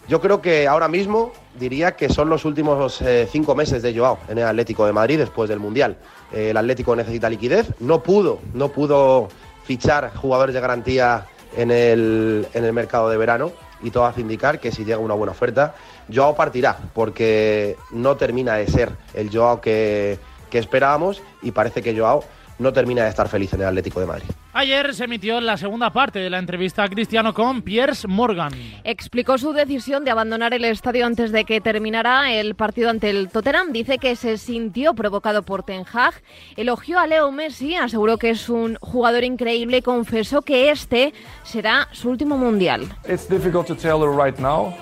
[0.06, 4.18] Yo creo que ahora mismo diría que son los últimos eh, cinco meses de Joao
[4.28, 5.96] en el Atlético de Madrid después del Mundial.
[6.32, 9.28] Eh, el Atlético necesita liquidez, no pudo, no pudo
[9.64, 14.60] fichar jugadores de garantía en el, en el mercado de verano y todo hace indicar
[14.60, 15.74] que si llega una buena oferta,
[16.12, 20.18] Joao partirá, porque no termina de ser el Joao que,
[20.50, 22.24] que esperábamos y parece que Joao
[22.58, 24.28] no termina de estar feliz en el Atlético de Madrid.
[24.56, 28.52] Ayer se emitió la segunda parte de la entrevista a Cristiano con Piers Morgan.
[28.84, 33.30] Explicó su decisión de abandonar el estadio antes de que terminara el partido ante el
[33.30, 33.72] Tottenham.
[33.72, 36.14] Dice que se sintió provocado por Ten Hag.
[36.56, 41.12] Elogió a Leo Messi, aseguró que es un jugador increíble y confesó que este
[41.42, 42.82] será su último mundial.
[43.08, 44.72] It's difficult to tell right now,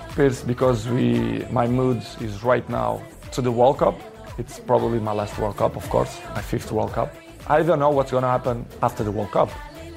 [0.45, 3.95] because we, my mood is right now to the World Cup.
[4.37, 7.22] It's probably my last World Cup, of course, my fifth World Cup.
[7.49, 9.49] I don't know what's going to happen after the World Cup,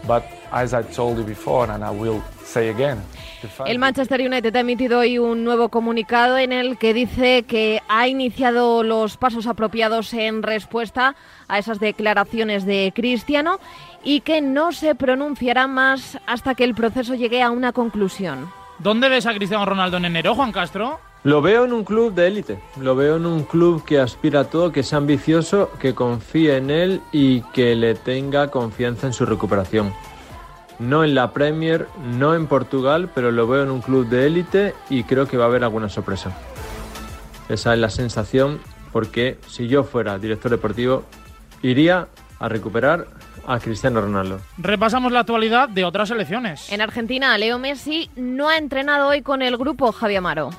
[0.07, 3.03] but as I told you before, and I will say again,
[3.67, 8.09] el Manchester United ha emitido hoy un nuevo comunicado en el que dice que ha
[8.09, 11.15] iniciado los pasos apropiados en respuesta
[11.49, 13.61] a esas declaraciones de Cristiano
[14.03, 18.51] y que no se pronunciará más hasta que el proceso llegue a una conclusión.
[18.79, 21.01] ¿Dónde ves a Cristiano Ronaldo en enero, Juan Castro?
[21.27, 24.45] Lo veo en un club de élite, lo veo en un club que aspira a
[24.45, 29.27] todo, que sea ambicioso, que confíe en él y que le tenga confianza en su
[29.27, 29.93] recuperación.
[30.79, 34.75] No en la Premier, no en Portugal, pero lo veo en un club de élite
[34.89, 36.31] y creo que va a haber alguna sorpresa.
[37.49, 38.61] Esa es la sensación
[38.93, 41.03] porque si yo fuera director deportivo
[41.61, 42.07] iría
[42.39, 43.09] a recuperar
[43.49, 44.39] a Cristiano Ronaldo.
[44.59, 46.71] Repasamos la actualidad de otras elecciones.
[46.71, 50.51] En Argentina, Leo Messi no ha entrenado hoy con el grupo Javier Amaro.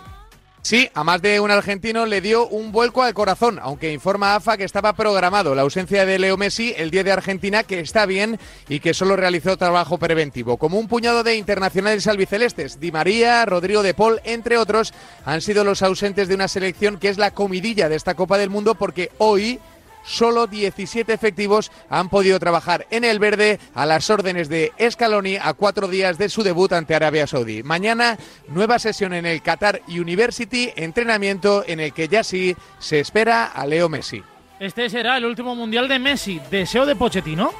[0.67, 4.57] Sí, a más de un argentino le dio un vuelco al corazón, aunque informa AFA
[4.57, 8.37] que estaba programado la ausencia de Leo Messi el día de Argentina, que está bien
[8.67, 10.57] y que solo realizó trabajo preventivo.
[10.57, 15.63] Como un puñado de internacionales albicelestes, Di María, Rodrigo de Paul, entre otros, han sido
[15.63, 19.09] los ausentes de una selección que es la comidilla de esta Copa del Mundo porque
[19.19, 19.61] hoy
[20.07, 25.53] solo 17 efectivos han podido trabajar en el verde a las órdenes de Scaloni a
[25.53, 27.61] cuatro días de su debut ante Arabia Saudí.
[27.61, 28.17] Mañana,
[28.47, 33.67] nueva sesión en el Qatar University, entrenamiento en el que ya sí se espera a
[33.67, 34.23] Leo Messi.
[34.59, 36.41] Este será el último mundial de Messi.
[36.49, 37.51] ¿Deseo de Pochettino?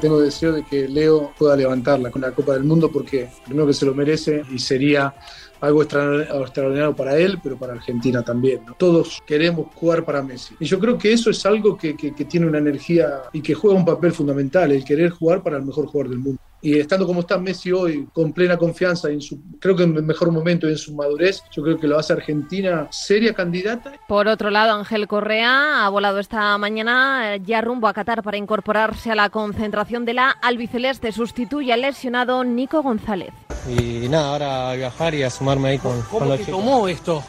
[0.00, 3.72] Tengo deseo de que Leo pueda levantarla con la Copa del Mundo porque primero que
[3.72, 5.14] se lo merece y sería
[5.60, 8.60] algo extraordinario para él, pero para Argentina también.
[8.78, 10.54] Todos queremos jugar para Messi.
[10.60, 13.76] Y yo creo que eso es algo que, que, tiene una energía y que juega
[13.76, 16.40] un papel fundamental, el querer jugar para el mejor jugador del mundo.
[16.66, 20.02] Y estando como está Messi hoy, con plena confianza, en su, creo que en el
[20.02, 23.92] mejor momento y en su madurez, yo creo que lo hace Argentina seria candidata.
[24.08, 28.36] Por otro lado, Ángel Correa ha volado esta mañana eh, ya rumbo a Qatar para
[28.36, 31.12] incorporarse a la concentración de la albiceleste.
[31.12, 33.30] Sustituye al lesionado Nico González.
[33.68, 36.60] Y nada, ahora a viajar y a sumarme ahí con, ¿Cómo con los te chicos.
[36.60, 37.22] tomó esto?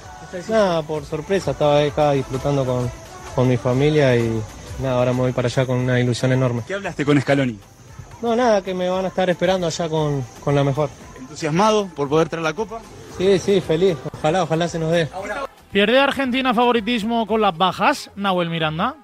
[0.50, 2.89] Nada, por sorpresa, estaba acá disfrutando con,
[3.36, 4.41] con mi familia y
[4.82, 6.63] nada, ahora me voy para allá con una ilusión enorme.
[6.67, 7.60] ¿Qué hablaste con Scaloni?
[8.21, 10.89] No, nada, que me van a estar esperando allá con, con la mejor.
[11.19, 12.82] ¿Entusiasmado por poder traer la copa?
[13.17, 13.97] Sí, sí, feliz.
[14.13, 15.08] Ojalá, ojalá se nos dé.
[15.71, 18.95] ¿Pierde Argentina favoritismo con las bajas, Nahuel Miranda?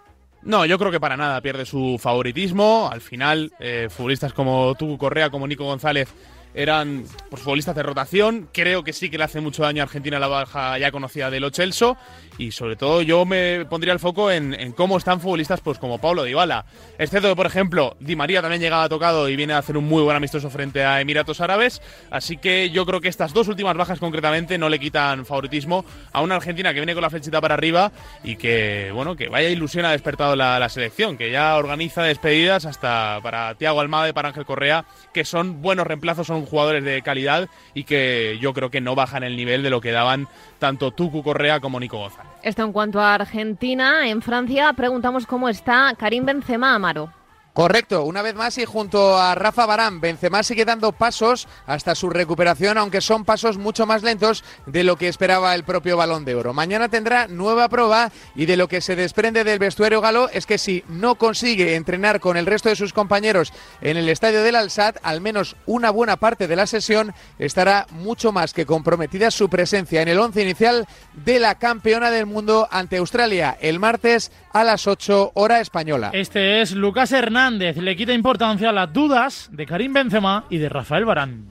[0.41, 2.89] No, yo creo que para nada pierde su favoritismo.
[2.91, 6.09] Al final, eh, futbolistas como Tucu Correa, como Nico González,
[6.53, 8.49] eran pues, futbolistas de rotación.
[8.53, 11.39] Creo que sí que le hace mucho daño a Argentina la baja ya conocida de
[11.39, 11.97] Lo Celso.
[12.37, 15.99] Y sobre todo yo me pondría el foco en, en cómo están futbolistas pues como
[15.99, 16.65] Paulo Dybala.
[16.97, 19.85] Es cierto que, por ejemplo, Di María también llegaba tocado y viene a hacer un
[19.85, 21.81] muy buen amistoso frente a Emiratos Árabes.
[22.09, 26.21] Así que yo creo que estas dos últimas bajas concretamente no le quitan favoritismo a
[26.21, 27.91] una Argentina que viene con la flechita para arriba
[28.23, 32.65] y que, bueno, que vaya ilusión ha despertado la, la selección, que ya organiza despedidas
[32.65, 37.01] hasta para Tiago Almada y para Ángel Correa, que son buenos reemplazos, son jugadores de
[37.01, 40.27] calidad y que yo creo que no bajan el nivel de lo que daban
[40.59, 42.31] tanto Tucu Correa como Nico González.
[42.41, 44.07] Esto en cuanto a Argentina.
[44.07, 47.11] En Francia preguntamos cómo está Karim Benzema Amaro.
[47.53, 52.09] Correcto, una vez más y junto a Rafa Barán, Benzema sigue dando pasos hasta su
[52.09, 56.33] recuperación, aunque son pasos mucho más lentos de lo que esperaba el propio Balón de
[56.33, 56.55] Oro.
[56.55, 60.57] Mañana tendrá nueva prueba y de lo que se desprende del vestuario galo es que
[60.57, 64.97] si no consigue entrenar con el resto de sus compañeros en el estadio del Alsat,
[65.03, 70.01] al menos una buena parte de la sesión estará mucho más que comprometida su presencia
[70.01, 74.87] en el once inicial de la campeona del mundo ante Australia el martes a las
[74.87, 76.09] 8 hora española.
[76.13, 77.42] Este es Lucas Hernández.
[77.51, 81.45] Le quita importancia a las dudas de Karim Benzema y de Rafael Barán.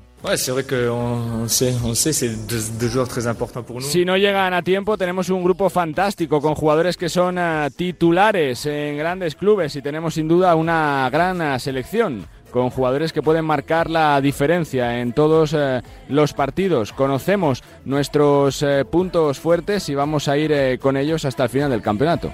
[3.80, 8.64] Si no llegan a tiempo, tenemos un grupo fantástico con jugadores que son eh, titulares
[8.64, 13.44] en grandes clubes y tenemos sin duda una gran eh, selección con jugadores que pueden
[13.44, 16.92] marcar la diferencia en todos eh, los partidos.
[16.92, 21.70] Conocemos nuestros eh, puntos fuertes y vamos a ir eh, con ellos hasta el final
[21.70, 22.32] del campeonato.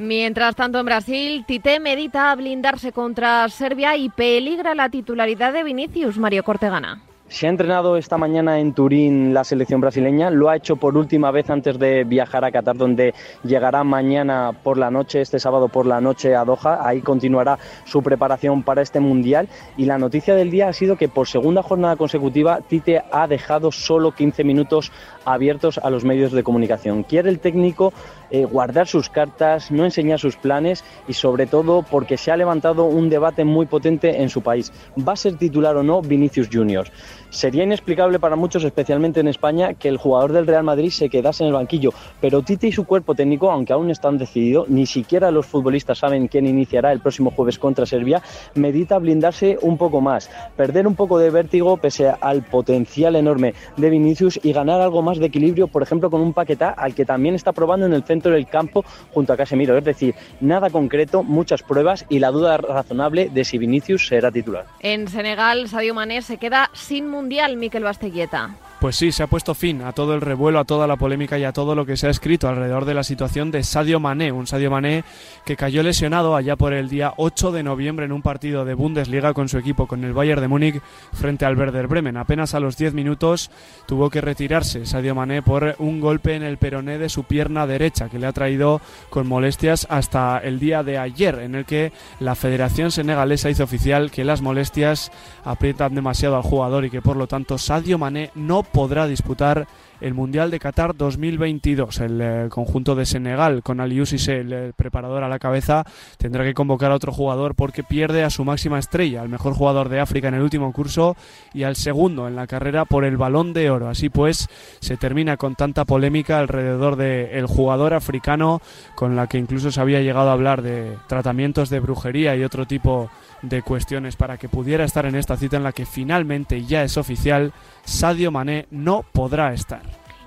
[0.00, 6.18] Mientras tanto, en Brasil, Tite medita blindarse contra Serbia y peligra la titularidad de Vinicius,
[6.18, 7.00] Mario Cortegana.
[7.30, 11.30] Se ha entrenado esta mañana en Turín la selección brasileña, lo ha hecho por última
[11.30, 13.14] vez antes de viajar a Qatar, donde
[13.44, 16.80] llegará mañana por la noche, este sábado por la noche a Doha.
[16.84, 19.48] Ahí continuará su preparación para este mundial.
[19.76, 23.70] Y la noticia del día ha sido que por segunda jornada consecutiva Tite ha dejado
[23.70, 24.90] solo 15 minutos
[25.24, 27.04] abiertos a los medios de comunicación.
[27.04, 27.92] Quiere el técnico
[28.30, 32.84] eh, guardar sus cartas, no enseñar sus planes y sobre todo porque se ha levantado
[32.84, 34.72] un debate muy potente en su país.
[34.96, 36.86] ¿Va a ser titular o no Vinicius Junior?
[37.30, 41.44] Sería inexplicable para muchos, especialmente en España, que el jugador del Real Madrid se quedase
[41.44, 41.90] en el banquillo,
[42.20, 46.26] pero Tite y su cuerpo técnico, aunque aún están decididos, ni siquiera los futbolistas saben
[46.26, 48.20] quién iniciará el próximo jueves contra Serbia,
[48.54, 53.90] medita blindarse un poco más, perder un poco de vértigo pese al potencial enorme de
[53.90, 57.36] Vinicius y ganar algo más de equilibrio, por ejemplo, con un Paquetá al que también
[57.36, 59.78] está probando en el centro del campo junto a Casemiro.
[59.78, 64.66] Es decir, nada concreto, muchas pruebas y la duda razonable de si Vinicius será titular.
[64.80, 68.56] En Senegal, Sadio Mané se queda sin mundial, Miquel Basteguieta.
[68.80, 71.44] Pues sí, se ha puesto fin a todo el revuelo, a toda la polémica y
[71.44, 74.46] a todo lo que se ha escrito alrededor de la situación de Sadio Mané, un
[74.46, 75.04] Sadio Mané
[75.44, 79.34] que cayó lesionado allá por el día 8 de noviembre en un partido de Bundesliga
[79.34, 80.80] con su equipo, con el Bayern de Múnich
[81.12, 82.16] frente al Werder Bremen.
[82.16, 83.50] Apenas a los 10 minutos
[83.86, 88.08] tuvo que retirarse Sadio Mané por un golpe en el peroné de su pierna derecha
[88.08, 92.34] que le ha traído con molestias hasta el día de ayer, en el que la
[92.34, 95.12] Federación Senegalesa hizo oficial que las molestias
[95.44, 99.66] aprietan demasiado al jugador y que por lo tanto Sadio Mané no podrá disputar
[100.00, 102.00] el Mundial de Qatar 2022.
[102.00, 105.84] El eh, conjunto de Senegal, con Aliou Cissé, el eh, preparador a la cabeza,
[106.16, 109.88] tendrá que convocar a otro jugador porque pierde a su máxima estrella, al mejor jugador
[109.88, 111.16] de África en el último curso
[111.52, 113.88] y al segundo en la carrera por el Balón de Oro.
[113.88, 114.48] Así pues,
[114.80, 118.60] se termina con tanta polémica alrededor del jugador africano,
[118.94, 122.66] con la que incluso se había llegado a hablar de tratamientos de brujería y otro
[122.66, 123.29] tipo de
[123.62, 127.52] cuestiones para que pudiera estar en esta cita en la que finalmente ya es oficial,
[127.84, 129.82] Sadio Mané no podrá estar.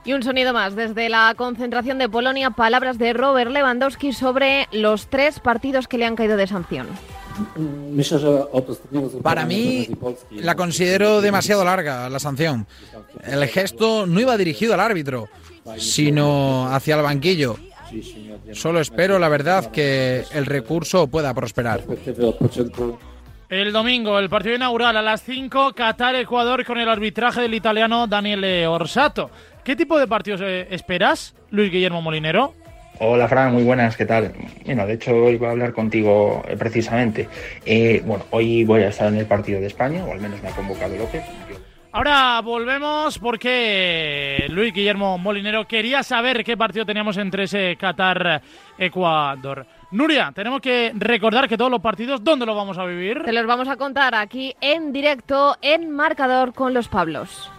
[0.05, 5.07] Y un sonido más desde la concentración de Polonia, palabras de Robert Lewandowski sobre los
[5.07, 6.87] tres partidos que le han caído de sanción.
[9.21, 9.87] Para mí,
[10.31, 12.67] la considero demasiado larga la sanción.
[13.23, 15.29] El gesto no iba dirigido al árbitro,
[15.77, 17.57] sino hacia el banquillo.
[18.53, 21.81] Solo espero, la verdad, que el recurso pueda prosperar.
[23.49, 28.65] El domingo, el partido inaugural a las 5, Qatar-Ecuador con el arbitraje del italiano Daniele
[28.65, 29.29] Orsato.
[29.63, 32.55] ¿Qué tipo de partidos eh, esperas, Luis Guillermo Molinero?
[32.99, 34.33] Hola Fran, muy buenas, ¿qué tal?
[34.65, 37.27] Bueno, de hecho hoy voy a hablar contigo eh, precisamente.
[37.65, 40.49] Eh, bueno, hoy voy a estar en el partido de España, o al menos me
[40.49, 41.23] ha convocado López.
[41.95, 49.67] Ahora volvemos porque Luis Guillermo Molinero quería saber qué partido teníamos entre ese Qatar-Ecuador.
[49.91, 53.21] Nuria, tenemos que recordar que todos los partidos, ¿dónde los vamos a vivir?
[53.23, 57.51] Te los vamos a contar aquí en directo, en marcador con los Pablos.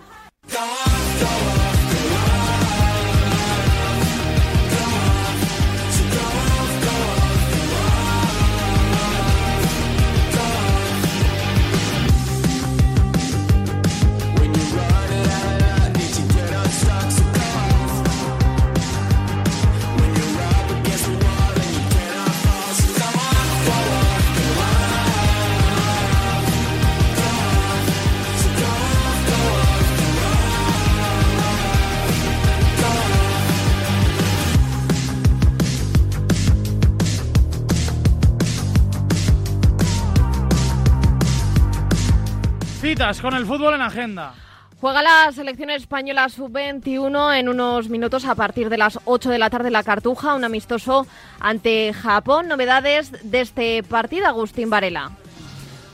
[43.05, 44.33] Con el fútbol en agenda.
[44.81, 49.51] Juega la selección española sub-21 en unos minutos a partir de las 8 de la
[49.51, 51.07] tarde en la Cartuja, un amistoso
[51.38, 52.49] ante Japón.
[52.49, 55.11] Novedades de este partido, Agustín Varela.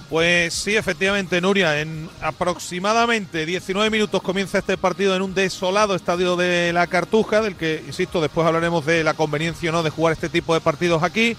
[0.08, 6.36] Pues sí, efectivamente, Nuria, en aproximadamente 19 minutos comienza este partido en un desolado estadio
[6.36, 10.12] de la Cartuja, del que, insisto, después hablaremos de la conveniencia o no de jugar
[10.12, 11.36] este tipo de partidos aquí.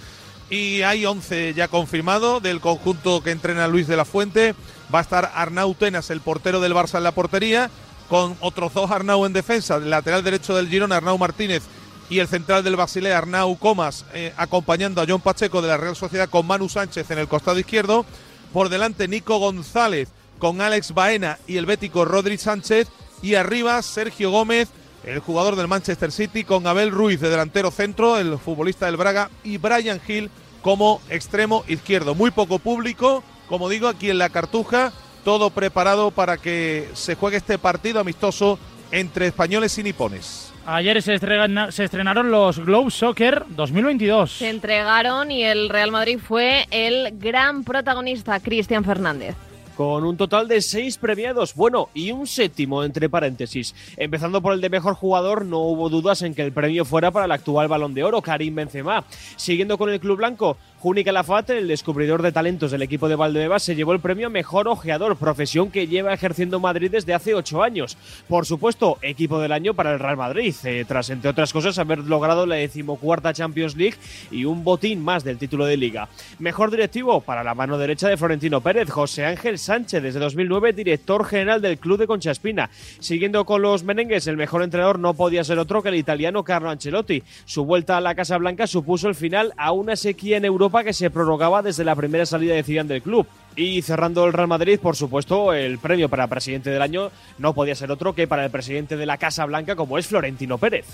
[0.49, 4.53] Y hay 11 ya confirmados del conjunto que entrena Luis de la Fuente.
[4.93, 7.69] Va a estar Arnau Tenas, el portero del Barça en la portería,
[8.09, 11.63] con otros dos Arnau en defensa, el lateral derecho del Girona, Arnau Martínez,
[12.09, 15.95] y el central del Basilea, Arnau Comas, eh, acompañando a John Pacheco de la Real
[15.95, 18.05] Sociedad con Manu Sánchez en el costado izquierdo.
[18.51, 22.89] Por delante Nico González con Alex Baena y el bético Rodri Sánchez.
[23.21, 24.67] Y arriba Sergio Gómez,
[25.05, 29.29] el jugador del Manchester City, con Abel Ruiz de delantero centro, el futbolista del Braga,
[29.45, 30.29] y Brian Hill
[30.61, 32.13] como extremo izquierdo.
[32.13, 34.93] Muy poco público, como digo, aquí en la Cartuja,
[35.25, 38.57] todo preparado para que se juegue este partido amistoso
[38.91, 40.53] entre españoles y nipones.
[40.65, 44.37] Ayer se, se estrenaron los Globe Soccer 2022.
[44.37, 49.35] Se entregaron y el Real Madrid fue el gran protagonista, Cristian Fernández
[49.81, 53.73] con un total de seis premiados, bueno, y un séptimo entre paréntesis.
[53.97, 57.25] Empezando por el de mejor jugador, no hubo dudas en que el premio fuera para
[57.25, 59.03] el actual Balón de Oro, Karim Benzema.
[59.37, 63.61] Siguiendo con el club blanco, Juni Calafate, el descubridor de talentos del equipo de Valdebebas,
[63.61, 67.99] se llevó el premio Mejor Ojeador, profesión que lleva ejerciendo Madrid desde hace ocho años.
[68.27, 71.99] Por supuesto, equipo del año para el Real Madrid, eh, tras, entre otras cosas, haber
[71.99, 73.97] logrado la decimocuarta Champions League
[74.31, 76.09] y un botín más del título de Liga.
[76.39, 81.25] Mejor directivo para la mano derecha de Florentino Pérez, José Ángel Sánchez, desde 2009 director
[81.25, 82.71] general del club de Concha Espina.
[82.99, 86.71] Siguiendo con los merengues, el mejor entrenador no podía ser otro que el italiano Carlo
[86.71, 87.21] Ancelotti.
[87.45, 90.93] Su vuelta a la Casa Blanca supuso el final a una sequía en Europa que
[90.93, 93.27] se prorrogaba desde la primera salida de Zidane del club.
[93.55, 97.75] Y cerrando el Real Madrid, por supuesto, el premio para presidente del año no podía
[97.75, 100.85] ser otro que para el presidente de la Casa Blanca, como es Florentino Pérez.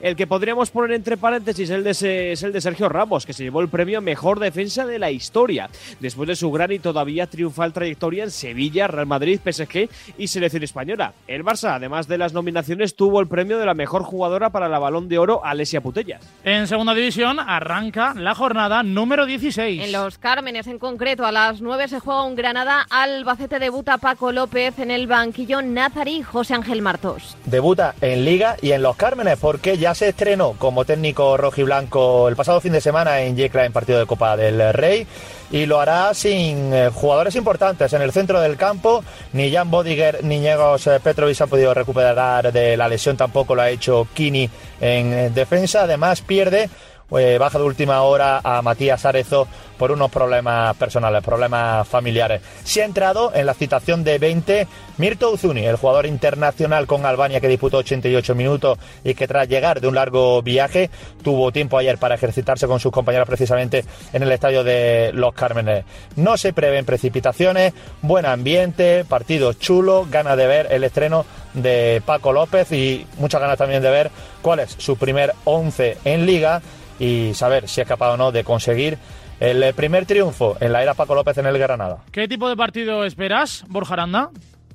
[0.00, 3.44] El que podríamos poner entre paréntesis el de, es el de Sergio Ramos, que se
[3.44, 5.68] llevó el premio Mejor Defensa de la historia,
[6.00, 10.62] después de su gran y todavía triunfal trayectoria en Sevilla, Real Madrid, PSG y Selección
[10.62, 11.12] Española.
[11.26, 14.78] El Barça, además de las nominaciones, tuvo el premio de la mejor jugadora para la
[14.78, 16.26] Balón de Oro, Alesia Putellas.
[16.44, 19.82] En segunda división arranca la jornada número 16.
[19.82, 22.86] En los Cármenes, en concreto, a las 9 se juega un Granada.
[22.88, 27.36] Albacete debuta Paco López en el banquillo Nazarí José Ángel Martos.
[27.46, 32.36] Debuta en Liga y en los Cármenes porque ya se estrenó como técnico rojiblanco el
[32.36, 35.04] pasado fin de semana en Yecla en partido de Copa del Rey
[35.50, 39.02] y lo hará sin eh, jugadores importantes en el centro del campo.
[39.32, 43.62] Ni Jan Bodiger ni Ñegos eh, Petrovic han podido recuperar de la lesión, tampoco lo
[43.62, 44.48] ha hecho Kini
[44.80, 45.82] en eh, defensa.
[45.82, 46.70] Además, pierde
[47.18, 49.48] eh, baja de última hora a Matías Arezo
[49.80, 52.42] por unos problemas personales, problemas familiares.
[52.64, 54.68] Se ha entrado en la citación de 20
[54.98, 59.80] Mirto Uzuni, el jugador internacional con Albania que disputó 88 minutos y que tras llegar
[59.80, 60.90] de un largo viaje
[61.22, 65.86] tuvo tiempo ayer para ejercitarse con sus compañeros precisamente en el estadio de Los Cármenes.
[66.16, 72.32] No se prevén precipitaciones, buen ambiente, partido chulo, ganas de ver el estreno de Paco
[72.32, 74.10] López y muchas ganas también de ver
[74.42, 76.60] cuál es su primer 11 en liga
[77.00, 78.98] y saber si es capaz o no de conseguir
[79.40, 81.98] el primer triunfo en la era Paco López en el Granada.
[82.12, 84.30] ¿Qué tipo de partido esperas, Borja Aranda?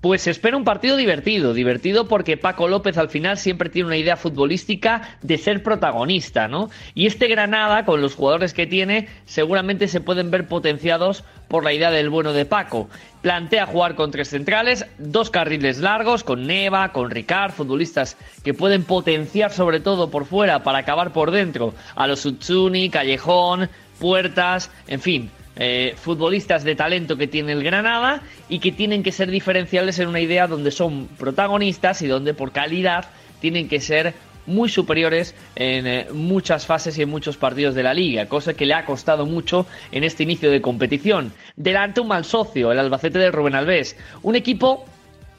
[0.05, 3.97] Pues se espera un partido divertido, divertido porque Paco López al final siempre tiene una
[3.97, 6.69] idea futbolística de ser protagonista, ¿no?
[6.93, 11.73] Y este Granada, con los jugadores que tiene, seguramente se pueden ver potenciados por la
[11.73, 12.87] idea del bueno de Paco.
[13.23, 18.83] Plantea jugar con tres centrales, dos carriles largos, con Neva, con Ricard, futbolistas que pueden
[18.83, 25.01] potenciar sobre todo por fuera para acabar por dentro a los Utsuni, Callejón, Puertas, en
[25.01, 29.99] fin, eh, futbolistas de talento que tiene el Granada y que tienen que ser diferenciables
[29.99, 33.05] en una idea donde son protagonistas y donde por calidad
[33.39, 34.13] tienen que ser
[34.47, 38.65] muy superiores en eh, muchas fases y en muchos partidos de la liga, cosa que
[38.65, 41.33] le ha costado mucho en este inicio de competición.
[41.55, 44.85] Delante un mal socio, el Albacete de Rubén Alves, un equipo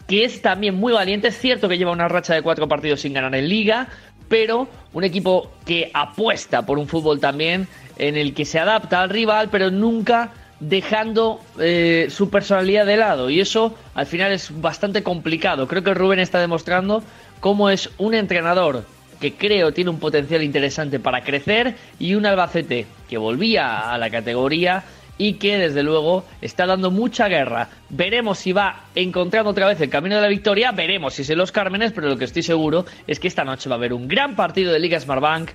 [0.06, 3.12] que es también muy valiente, es cierto que lleva una racha de cuatro partidos sin
[3.12, 3.88] ganar en liga,
[4.28, 7.68] pero un equipo que apuesta por un fútbol también
[7.98, 13.30] en el que se adapta al rival, pero nunca dejando eh, su personalidad de lado.
[13.30, 15.66] Y eso al final es bastante complicado.
[15.68, 17.02] Creo que Rubén está demostrando
[17.40, 18.84] cómo es un entrenador
[19.20, 24.10] que creo tiene un potencial interesante para crecer y un Albacete que volvía a la
[24.10, 24.84] categoría
[25.18, 27.68] y que desde luego está dando mucha guerra.
[27.88, 31.52] Veremos si va encontrando otra vez el camino de la victoria, veremos si se los
[31.52, 34.36] Cármenes, pero lo que estoy seguro es que esta noche va a haber un gran
[34.36, 35.50] partido de Liga Smartbank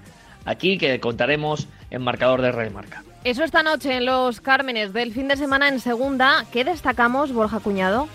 [0.46, 3.04] aquí que contaremos en marcador de Red Marca.
[3.24, 6.46] Eso esta noche en los Cármenes del fin de semana en segunda.
[6.52, 8.08] ¿Qué destacamos, Borja Cuñado?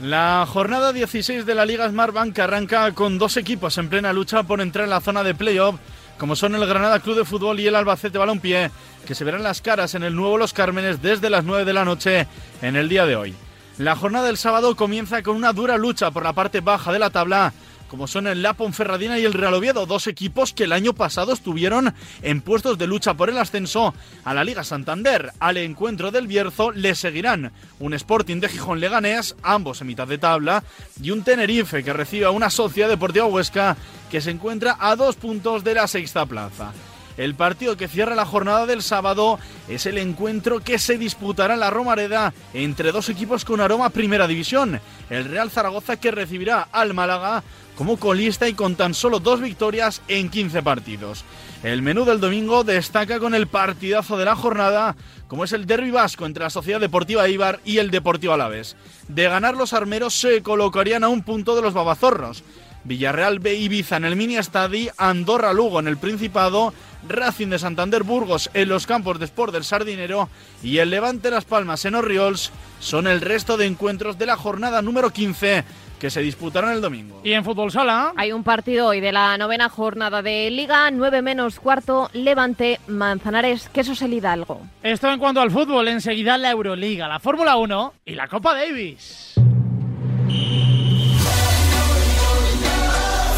[0.00, 4.60] La jornada 16 de la Liga Smartbank arranca con dos equipos en plena lucha por
[4.60, 5.76] entrar en la zona de playoff,
[6.18, 8.70] como son el Granada Club de Fútbol y el Albacete Balompié,
[9.06, 11.84] que se verán las caras en el nuevo Los Cármenes desde las 9 de la
[11.84, 12.26] noche
[12.62, 13.34] en el día de hoy.
[13.78, 17.10] La jornada del sábado comienza con una dura lucha por la parte baja de la
[17.10, 17.52] tabla
[17.88, 21.32] como son el La Ponferradina y el Real Oviedo, dos equipos que el año pasado
[21.32, 25.32] estuvieron en puestos de lucha por el ascenso a la Liga Santander.
[25.38, 30.18] Al encuentro del Bierzo le seguirán un Sporting de Gijón Leganés, ambos en mitad de
[30.18, 30.64] tabla,
[31.00, 33.76] y un Tenerife que recibe a una Sociedad Deportiva Huesca
[34.10, 36.72] que se encuentra a dos puntos de la sexta plaza.
[37.16, 41.60] El partido que cierra la jornada del sábado es el encuentro que se disputará en
[41.60, 44.80] la Romareda entre dos equipos con aroma primera división.
[45.10, 47.44] El Real Zaragoza que recibirá al Málaga
[47.76, 51.24] como colista y con tan solo dos victorias en 15 partidos.
[51.62, 54.96] El menú del domingo destaca con el partidazo de la jornada,
[55.28, 58.76] como es el derby vasco entre la Sociedad Deportiva Ibar y el Deportivo Alavés.
[59.08, 62.44] De ganar los armeros se colocarían a un punto de los babazorros.
[62.84, 66.74] Villarreal B Ibiza en el Mini Estadi, Andorra Lugo en el Principado,
[67.08, 70.28] Racing de Santander Burgos en los campos de Sport del Sardinero
[70.62, 72.50] y el Levante Las Palmas en Orriols
[72.80, 75.64] son el resto de encuentros de la jornada número 15
[76.04, 77.22] que se disputarán el domingo.
[77.24, 81.22] Y en fútbol sala hay un partido hoy de la novena jornada de Liga, 9
[81.22, 84.60] menos cuarto, Levante, Manzanares, Quesos el Hidalgo.
[84.82, 89.32] Esto en cuanto al fútbol, enseguida la Euroliga, la Fórmula 1 y la Copa Davis.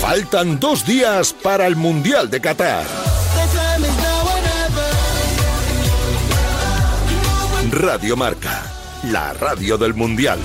[0.00, 2.84] Faltan dos días para el Mundial de Qatar.
[7.70, 8.60] Radio Marca,
[9.04, 10.40] la radio del Mundial.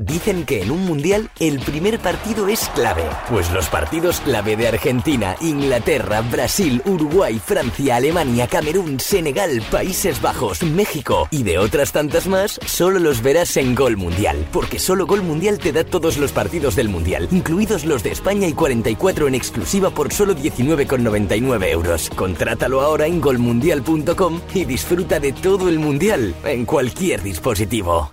[0.00, 3.02] Dicen que en un mundial el primer partido es clave.
[3.28, 10.62] Pues los partidos clave de Argentina, Inglaterra, Brasil, Uruguay, Francia, Alemania, Camerún, Senegal, Países Bajos,
[10.62, 14.48] México y de otras tantas más, solo los verás en Gol Mundial.
[14.52, 18.48] Porque solo Gol Mundial te da todos los partidos del mundial, incluidos los de España
[18.48, 22.08] y 44 en exclusiva por solo 19,99 euros.
[22.16, 28.12] Contrátalo ahora en golmundial.com y disfruta de todo el mundial en cualquier dispositivo.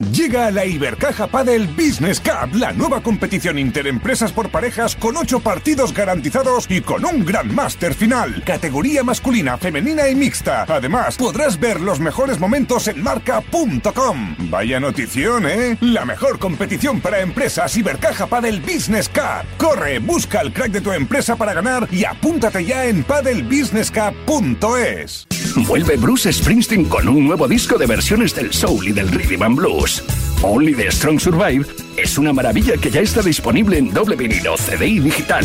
[0.00, 5.92] Llega la Ibercaja Padel Business Cup, la nueva competición interempresas por parejas con ocho partidos
[5.92, 8.42] garantizados y con un gran máster final.
[8.42, 10.64] Categoría masculina, femenina y mixta.
[10.66, 14.36] Además, podrás ver los mejores momentos en marca.com.
[14.48, 15.76] Vaya notición, ¿eh?
[15.82, 19.44] La mejor competición para empresas Ibercaja Padel Business Cup.
[19.58, 25.26] Corre, busca el crack de tu empresa para ganar y apúntate ya en padelbusinesscup.es.
[25.56, 29.56] Vuelve Bruce Springsteen con un nuevo disco de versiones del soul y del rhythm and
[29.56, 30.02] blues.
[30.42, 34.86] Only the Strong Survive es una maravilla que ya está disponible en doble vinilo, CD
[34.86, 35.44] y digital.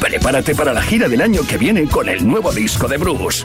[0.00, 3.44] Prepárate para la gira del año que viene con el nuevo disco de Bruce.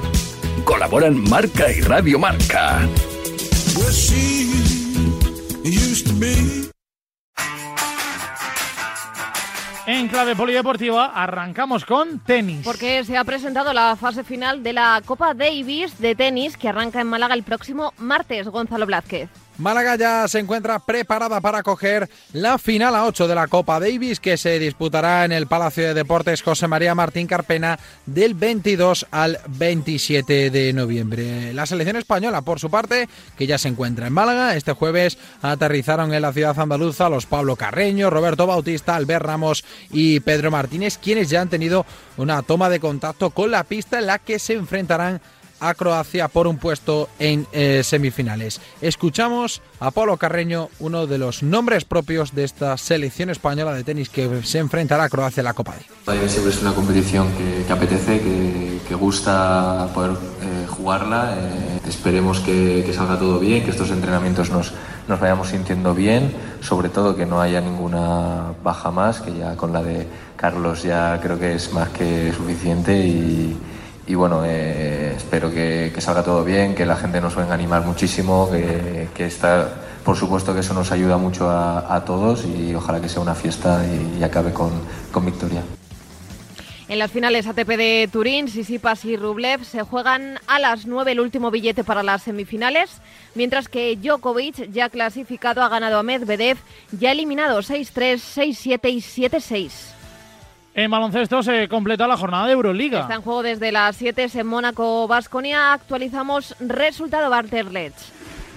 [0.64, 2.88] Colaboran Marca y Radio Marca.
[10.22, 12.64] Clave polideportiva arrancamos con tenis.
[12.64, 17.02] Porque se ha presentado la fase final de la Copa Davis de tenis que arranca
[17.02, 19.30] en Málaga el próximo martes, Gonzalo Blázquez.
[19.58, 24.20] Málaga ya se encuentra preparada para acoger la final a 8 de la Copa Davis
[24.20, 29.40] que se disputará en el Palacio de Deportes José María Martín Carpena del 22 al
[29.48, 31.54] 27 de noviembre.
[31.54, 36.14] La selección española, por su parte, que ya se encuentra en Málaga, este jueves aterrizaron
[36.14, 41.30] en la ciudad andaluza los Pablo Carreño, Roberto Bautista, Albert Ramos y Pedro Martínez, quienes
[41.30, 41.86] ya han tenido
[42.18, 45.22] una toma de contacto con la pista en la que se enfrentarán
[45.62, 48.60] a Croacia por un puesto en eh, semifinales.
[48.82, 54.10] Escuchamos a Pablo Carreño, uno de los nombres propios de esta selección española de tenis
[54.10, 56.28] que se enfrentará a Croacia en la Copa D.
[56.28, 57.28] Siempre es una competición
[57.68, 61.36] que, apetece, que, gusta poder eh, jugarla.
[61.38, 64.74] Eh, esperemos que, salga todo bien, que estos entrenamientos nos,
[65.08, 69.72] nos vayamos sintiendo bien, sobre todo que no haya ninguna baja más, que ya con
[69.72, 73.58] la de Carlos ya creo que es más que suficiente y
[74.08, 77.86] y bueno, eh, espero que, salga todo bien, que la gente nos venga a animar
[77.86, 79.70] muchísimo, que, está,
[80.04, 83.84] por supuesto que eso nos ayuda mucho a, todos y ojalá que sea una fiesta
[83.86, 84.72] y, acabe con,
[85.26, 85.62] victoria.
[86.88, 91.22] En las finales ATP de Turín, Sisipas y Rublev se juegan a las 9 el
[91.22, 92.90] último billete para las semifinales,
[93.34, 96.58] mientras que Djokovic, ya clasificado, ha ganado a Medvedev,
[96.92, 100.01] ya eliminado 6-3, 6-7 y 7-6.
[100.74, 103.02] En baloncesto se completa la jornada de Euroliga.
[103.02, 105.74] Está en juego desde las 7 en Mónaco, Basconia.
[105.74, 108.12] Actualizamos resultado Barterlets.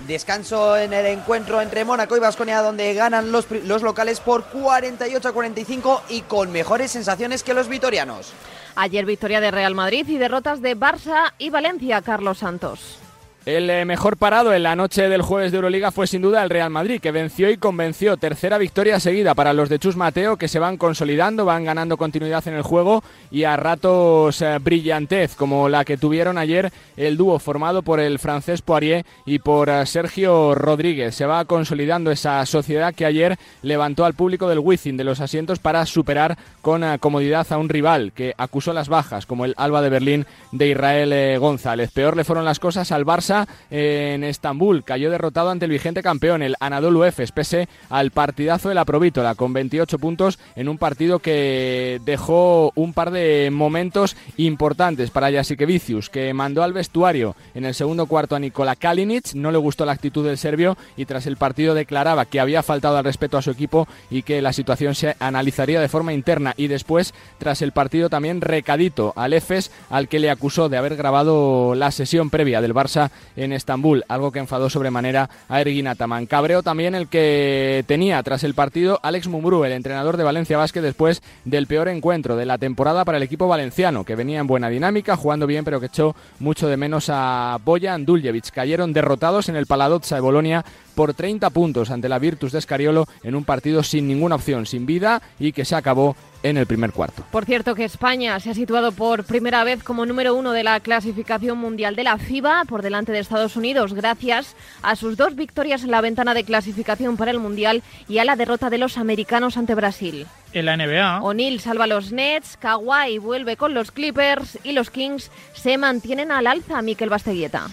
[0.07, 5.29] Descanso en el encuentro entre Mónaco y Basconia, donde ganan los, los locales por 48
[5.29, 8.33] a 45 y con mejores sensaciones que los vitorianos.
[8.77, 13.04] Ayer victoria de Real Madrid y derrotas de Barça y Valencia, Carlos Santos.
[13.47, 16.49] El eh, mejor parado en la noche del jueves de Euroliga fue sin duda el
[16.49, 18.17] Real Madrid, que venció y convenció.
[18.17, 22.49] Tercera victoria seguida para los de Chus Mateo, que se van consolidando, van ganando continuidad
[22.49, 27.39] en el juego y a ratos eh, brillantez, como la que tuvieron ayer el dúo
[27.39, 31.15] formado por el francés Poirier y por eh, Sergio Rodríguez.
[31.15, 35.59] Se va consolidando esa sociedad que ayer levantó al público del Wizzing de los asientos
[35.59, 39.91] para superar con comodidad a un rival que acusó las bajas, como el Alba de
[39.91, 41.91] Berlín de Israel González.
[41.93, 43.34] Peor le fueron las cosas al Barça
[43.71, 44.85] en Estambul.
[44.85, 49.35] Cayó derrotado ante el vigente campeón, el Anadolu Efes, pese al partidazo de la Provítola,
[49.35, 56.11] con 28 puntos en un partido que dejó un par de momentos importantes para Jasikevicius,
[56.11, 59.35] que mandó al vestuario en el segundo cuarto a Nikola Kalinic.
[59.35, 62.97] No le gustó la actitud del serbio y tras el partido declaraba que había faltado
[62.97, 66.55] al respeto a su equipo y que la situación se analizaría de forma interna.
[66.57, 70.97] Y después, tras el partido, también recadito al Efes, al que le acusó de haber
[70.97, 76.27] grabado la sesión previa del Barça en Estambul, algo que enfadó sobremanera a Ergin Ataman.
[76.27, 80.83] Cabreo también el que tenía tras el partido Alex Mumbrú, el entrenador de Valencia Vázquez,
[80.83, 84.69] después del peor encuentro de la temporada para el equipo valenciano, que venía en buena
[84.69, 88.51] dinámica, jugando bien, pero que echó mucho de menos a Boyan Duljevic.
[88.51, 90.65] Cayeron derrotados en el Paladozza de Bolonia
[90.95, 94.87] por 30 puntos ante la Virtus de Escariolo en un partido sin ninguna opción, sin
[94.87, 97.25] vida y que se acabó en el primer cuarto.
[97.33, 100.79] Por cierto que España se ha situado por primera vez como número uno de la
[100.79, 105.83] clasificación mundial de la FIBA por delante de Estados Unidos gracias a sus dos victorias
[105.83, 109.57] en la ventana de clasificación para el Mundial y a la derrota de los americanos
[109.57, 110.27] ante Brasil.
[110.53, 111.23] En la NBA.
[111.23, 116.47] O'Neill salva los Nets, Kawhi vuelve con los Clippers y los Kings se mantienen al
[116.47, 117.69] alza, Mikel Basteguieta.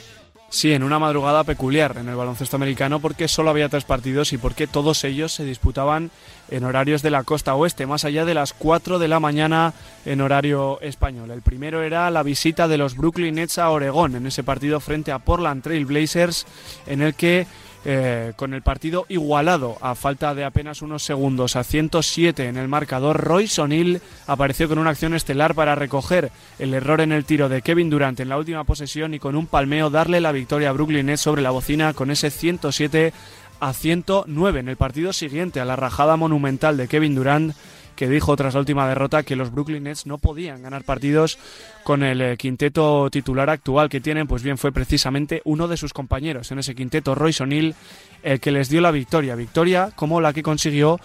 [0.54, 4.38] Sí, en una madrugada peculiar en el baloncesto americano porque solo había tres partidos y
[4.38, 6.12] porque todos ellos se disputaban
[6.50, 9.74] en horarios de la costa oeste, más allá de las 4 de la mañana
[10.04, 11.32] en horario español.
[11.32, 15.14] El primero era la visita de los Brooklyn Nets a Oregón en ese partido frente
[15.14, 16.46] a Portland Trail Blazers
[16.86, 17.48] en el que
[17.84, 22.68] eh, con el partido igualado a falta de apenas unos segundos a 107 en el
[22.68, 27.50] marcador, Royce O'Neill apareció con una acción estelar para recoger el error en el tiro
[27.50, 30.74] de Kevin Durant en la última posesión y con un palmeo darle la victoria a
[30.74, 33.14] Brooklyn Nets sobre la bocina con ese 107
[33.60, 37.56] a 109 en el partido siguiente a la rajada monumental de Kevin Durant
[37.96, 41.38] que dijo tras la última derrota que los Brooklyn Nets no podían ganar partidos
[41.84, 45.94] con el eh, quinteto titular actual que tienen, pues bien fue precisamente uno de sus
[45.94, 47.76] compañeros en ese quinteto, Royce O'Neill,
[48.24, 51.00] el que les dio la victoria, victoria como la que consiguió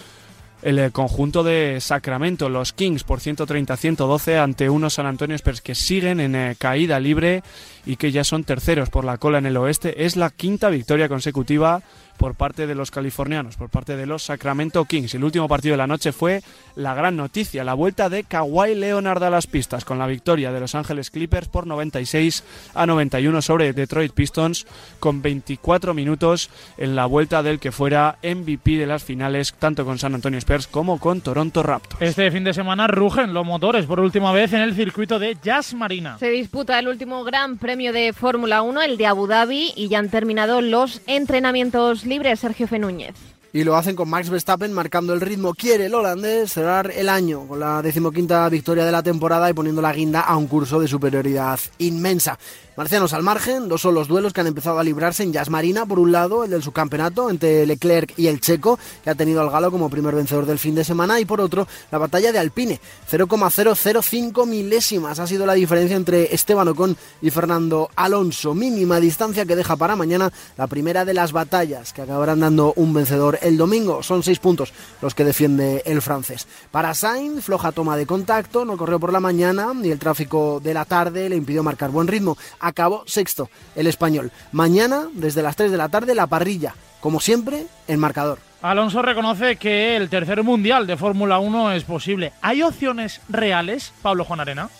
[0.62, 5.74] el eh, conjunto de Sacramento, los Kings por 130-112 ante unos San Antonio Spurs que
[5.74, 7.42] siguen en eh, caída libre
[7.84, 10.04] y que ya son terceros por la cola en el oeste.
[10.04, 11.82] Es la quinta victoria consecutiva
[12.16, 15.14] por parte de los californianos, por parte de los Sacramento Kings.
[15.14, 16.42] El último partido de la noche fue
[16.74, 20.60] la gran noticia, la vuelta de Kawhi Leonard a las pistas con la victoria de
[20.60, 22.44] Los Ángeles Clippers por 96
[22.74, 24.66] a 91 sobre Detroit Pistons
[25.00, 29.98] con 24 minutos en la vuelta del que fuera MVP de las finales tanto con
[29.98, 32.02] San Antonio Spurs como con Toronto Raptors.
[32.02, 35.74] Este fin de semana rugen los motores por última vez en el circuito de Jazz
[35.74, 36.18] Marina.
[36.18, 39.98] Se disputa el último gran premio de Fórmula 1, el de Abu Dhabi, y ya
[39.98, 43.14] han terminado los entrenamientos libres, Sergio Fenúñez.
[43.52, 45.54] Y lo hacen con Max Verstappen marcando el ritmo.
[45.54, 49.80] Quiere el holandés cerrar el año con la decimoquinta victoria de la temporada y poniendo
[49.80, 52.38] la guinda a un curso de superioridad inmensa.
[52.76, 55.86] Marcianos al margen, dos son los duelos que han empezado a librarse en Jazz Marina.
[55.86, 59.48] Por un lado, el del subcampeonato entre Leclerc y el checo, que ha tenido al
[59.48, 61.18] galo como primer vencedor del fin de semana.
[61.18, 62.78] Y por otro, la batalla de Alpine.
[63.08, 68.52] 0,005 milésimas ha sido la diferencia entre Esteban Ocon y Fernando Alonso.
[68.52, 72.92] Mínima distancia que deja para mañana la primera de las batallas que acabarán dando un
[72.92, 74.02] vencedor el domingo.
[74.02, 76.46] Son seis puntos los que defiende el francés.
[76.70, 80.74] Para Sainz, floja toma de contacto, no corrió por la mañana y el tráfico de
[80.74, 82.36] la tarde le impidió marcar buen ritmo
[82.66, 84.32] acabó sexto el español.
[84.52, 86.74] Mañana, desde las 3 de la tarde, la parrilla.
[87.00, 88.38] Como siempre, el marcador.
[88.62, 92.32] Alonso reconoce que el tercer mundial de Fórmula 1 es posible.
[92.42, 94.70] ¿Hay opciones reales, Pablo Juan Arena?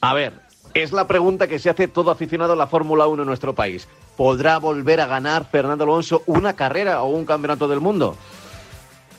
[0.00, 0.32] A ver,
[0.74, 3.88] es la pregunta que se hace todo aficionado a la Fórmula 1 en nuestro país.
[4.16, 8.16] ¿Podrá volver a ganar Fernando Alonso una carrera o un campeonato del mundo?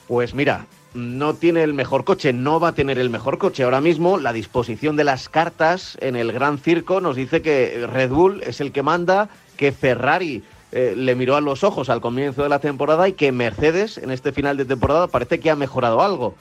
[0.06, 3.62] Pues mira, no tiene el mejor coche, no va a tener el mejor coche.
[3.62, 8.10] Ahora mismo la disposición de las cartas en el Gran Circo nos dice que Red
[8.10, 12.42] Bull es el que manda, que Ferrari eh, le miró a los ojos al comienzo
[12.42, 16.02] de la temporada y que Mercedes en este final de temporada parece que ha mejorado
[16.02, 16.34] algo.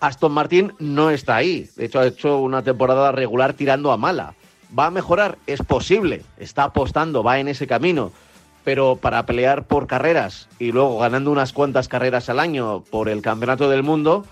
[0.00, 4.34] Aston Martin no está ahí, de hecho ha hecho una temporada regular tirando a mala.
[4.76, 5.38] ¿Va a mejorar?
[5.46, 8.10] Es posible, está apostando, va en ese camino
[8.64, 13.22] pero para pelear por carreras y luego ganando unas cuantas carreras al año por el
[13.22, 14.24] Campeonato del Mundo,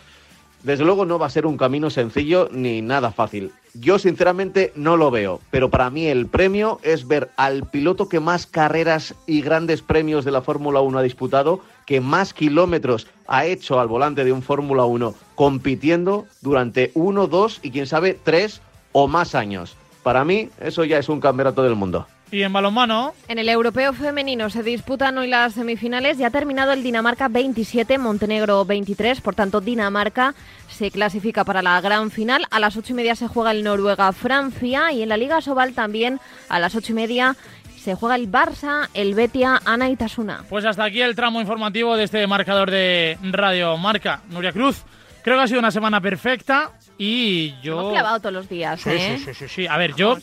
[0.62, 3.52] desde luego no va a ser un camino sencillo ni nada fácil.
[3.72, 8.20] Yo sinceramente no lo veo, pero para mí el premio es ver al piloto que
[8.20, 13.46] más carreras y grandes premios de la Fórmula 1 ha disputado, que más kilómetros ha
[13.46, 18.60] hecho al volante de un Fórmula 1 compitiendo durante uno, dos y quién sabe tres
[18.92, 19.76] o más años.
[20.02, 22.06] Para mí eso ya es un campeonato del mundo.
[22.32, 23.12] Y en balonmano.
[23.26, 26.16] En el europeo femenino se disputan hoy las semifinales.
[26.18, 29.20] Ya ha terminado el Dinamarca 27, Montenegro 23.
[29.20, 30.34] Por tanto, Dinamarca
[30.68, 32.46] se clasifica para la gran final.
[32.50, 34.92] A las ocho y media se juega el Noruega-Francia.
[34.92, 37.36] Y en la Liga Sobal también a las ocho y media
[37.76, 40.44] se juega el Barça, el Betia, Ana y Tasuna.
[40.48, 44.22] Pues hasta aquí el tramo informativo de este marcador de Radio Marca.
[44.28, 44.84] Nuria Cruz.
[45.22, 47.80] Creo que ha sido una semana perfecta y yo.
[47.80, 49.16] Hemos clavado todos los días, ¿eh?
[49.18, 49.66] Sí, sí, sí, sí.
[49.66, 50.18] A ver, yo.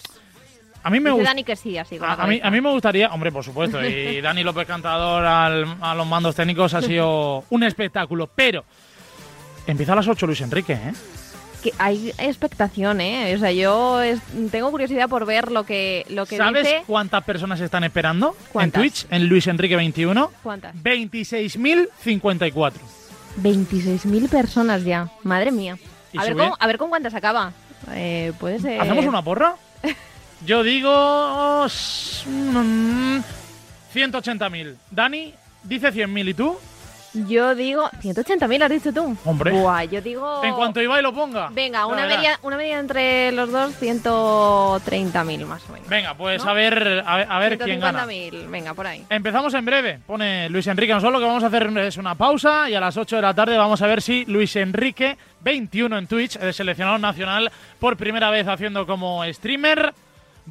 [0.88, 1.30] A mí me gusta.
[1.30, 1.98] Dani que sí, así.
[1.98, 2.48] A, mí, cabeza.
[2.48, 6.34] a mí me gustaría, hombre, por supuesto, y Dani López Cantador al- a los mandos
[6.36, 8.64] técnicos ha sido un espectáculo, pero
[9.68, 10.94] empieza a las 8 Luis Enrique, ¿eh?
[11.62, 13.36] Que hay expectación, ¿eh?
[13.36, 14.22] O sea, yo es-
[14.52, 16.84] tengo curiosidad por ver lo que, lo que ¿Sabes dice.
[16.88, 18.82] cuántas personas están esperando ¿Cuántas?
[18.82, 20.32] en Twitch, en Luis Enrique 21?
[20.44, 20.74] ¿Cuántas?
[20.76, 22.74] 26.054.
[23.42, 25.10] 26.000 personas ya.
[25.24, 25.78] Madre mía.
[26.18, 27.52] A ver, con, a ver con cuántas acaba.
[27.92, 28.80] Eh, puede ser.
[28.82, 29.56] ¿Hacemos una porra?
[30.46, 31.64] Yo digo...
[31.66, 33.20] s- mm,
[33.94, 34.76] 180.000.
[34.92, 35.34] Dani
[35.64, 36.58] dice 100.000 y tú,
[37.28, 37.90] Yo digo.
[38.04, 39.18] 180.000 has dicho tú.
[39.26, 39.52] Hombre.
[39.52, 40.44] Buah, yo digo.
[40.44, 41.50] en cuanto Ibai lo ponga.
[41.52, 45.90] Venga, una media, una media entre los dos, 130.000 más o menos.
[45.90, 46.52] Venga, pues ¿No?
[46.52, 48.06] a ver, a ver, a ver quién gana.
[48.06, 49.04] 150.000, venga, por ahí.
[49.10, 50.94] Empezamos en breve, pone Luis Enrique.
[50.94, 53.34] Nosotros lo que vamos a hacer es una pausa y a las 8 de la
[53.34, 58.30] tarde vamos a ver si Luis Enrique, 21 en Twitch, el seleccionado nacional, por primera
[58.30, 59.94] vez haciendo como streamer,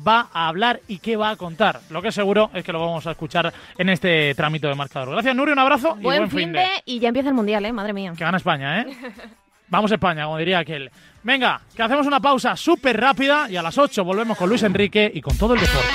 [0.06, 1.80] va a hablar y qué va a contar.
[1.90, 5.10] Lo que seguro es que lo vamos a escuchar en este trámite de marcador.
[5.10, 6.66] Gracias, Nuri, un abrazo y Buen buen fin de.
[6.84, 7.72] y ya empieza el mundial, ¿eh?
[7.72, 8.12] Madre mía.
[8.16, 8.86] Que gana España, ¿eh?
[9.68, 10.90] Vamos a España, como diría aquel.
[11.24, 15.10] Venga, que hacemos una pausa súper rápida y a las 8 volvemos con Luis Enrique
[15.12, 15.88] y con todo el deporte.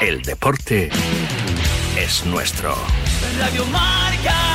[0.00, 0.90] El deporte
[1.96, 2.74] es nuestro.
[3.38, 4.47] Radio Marca.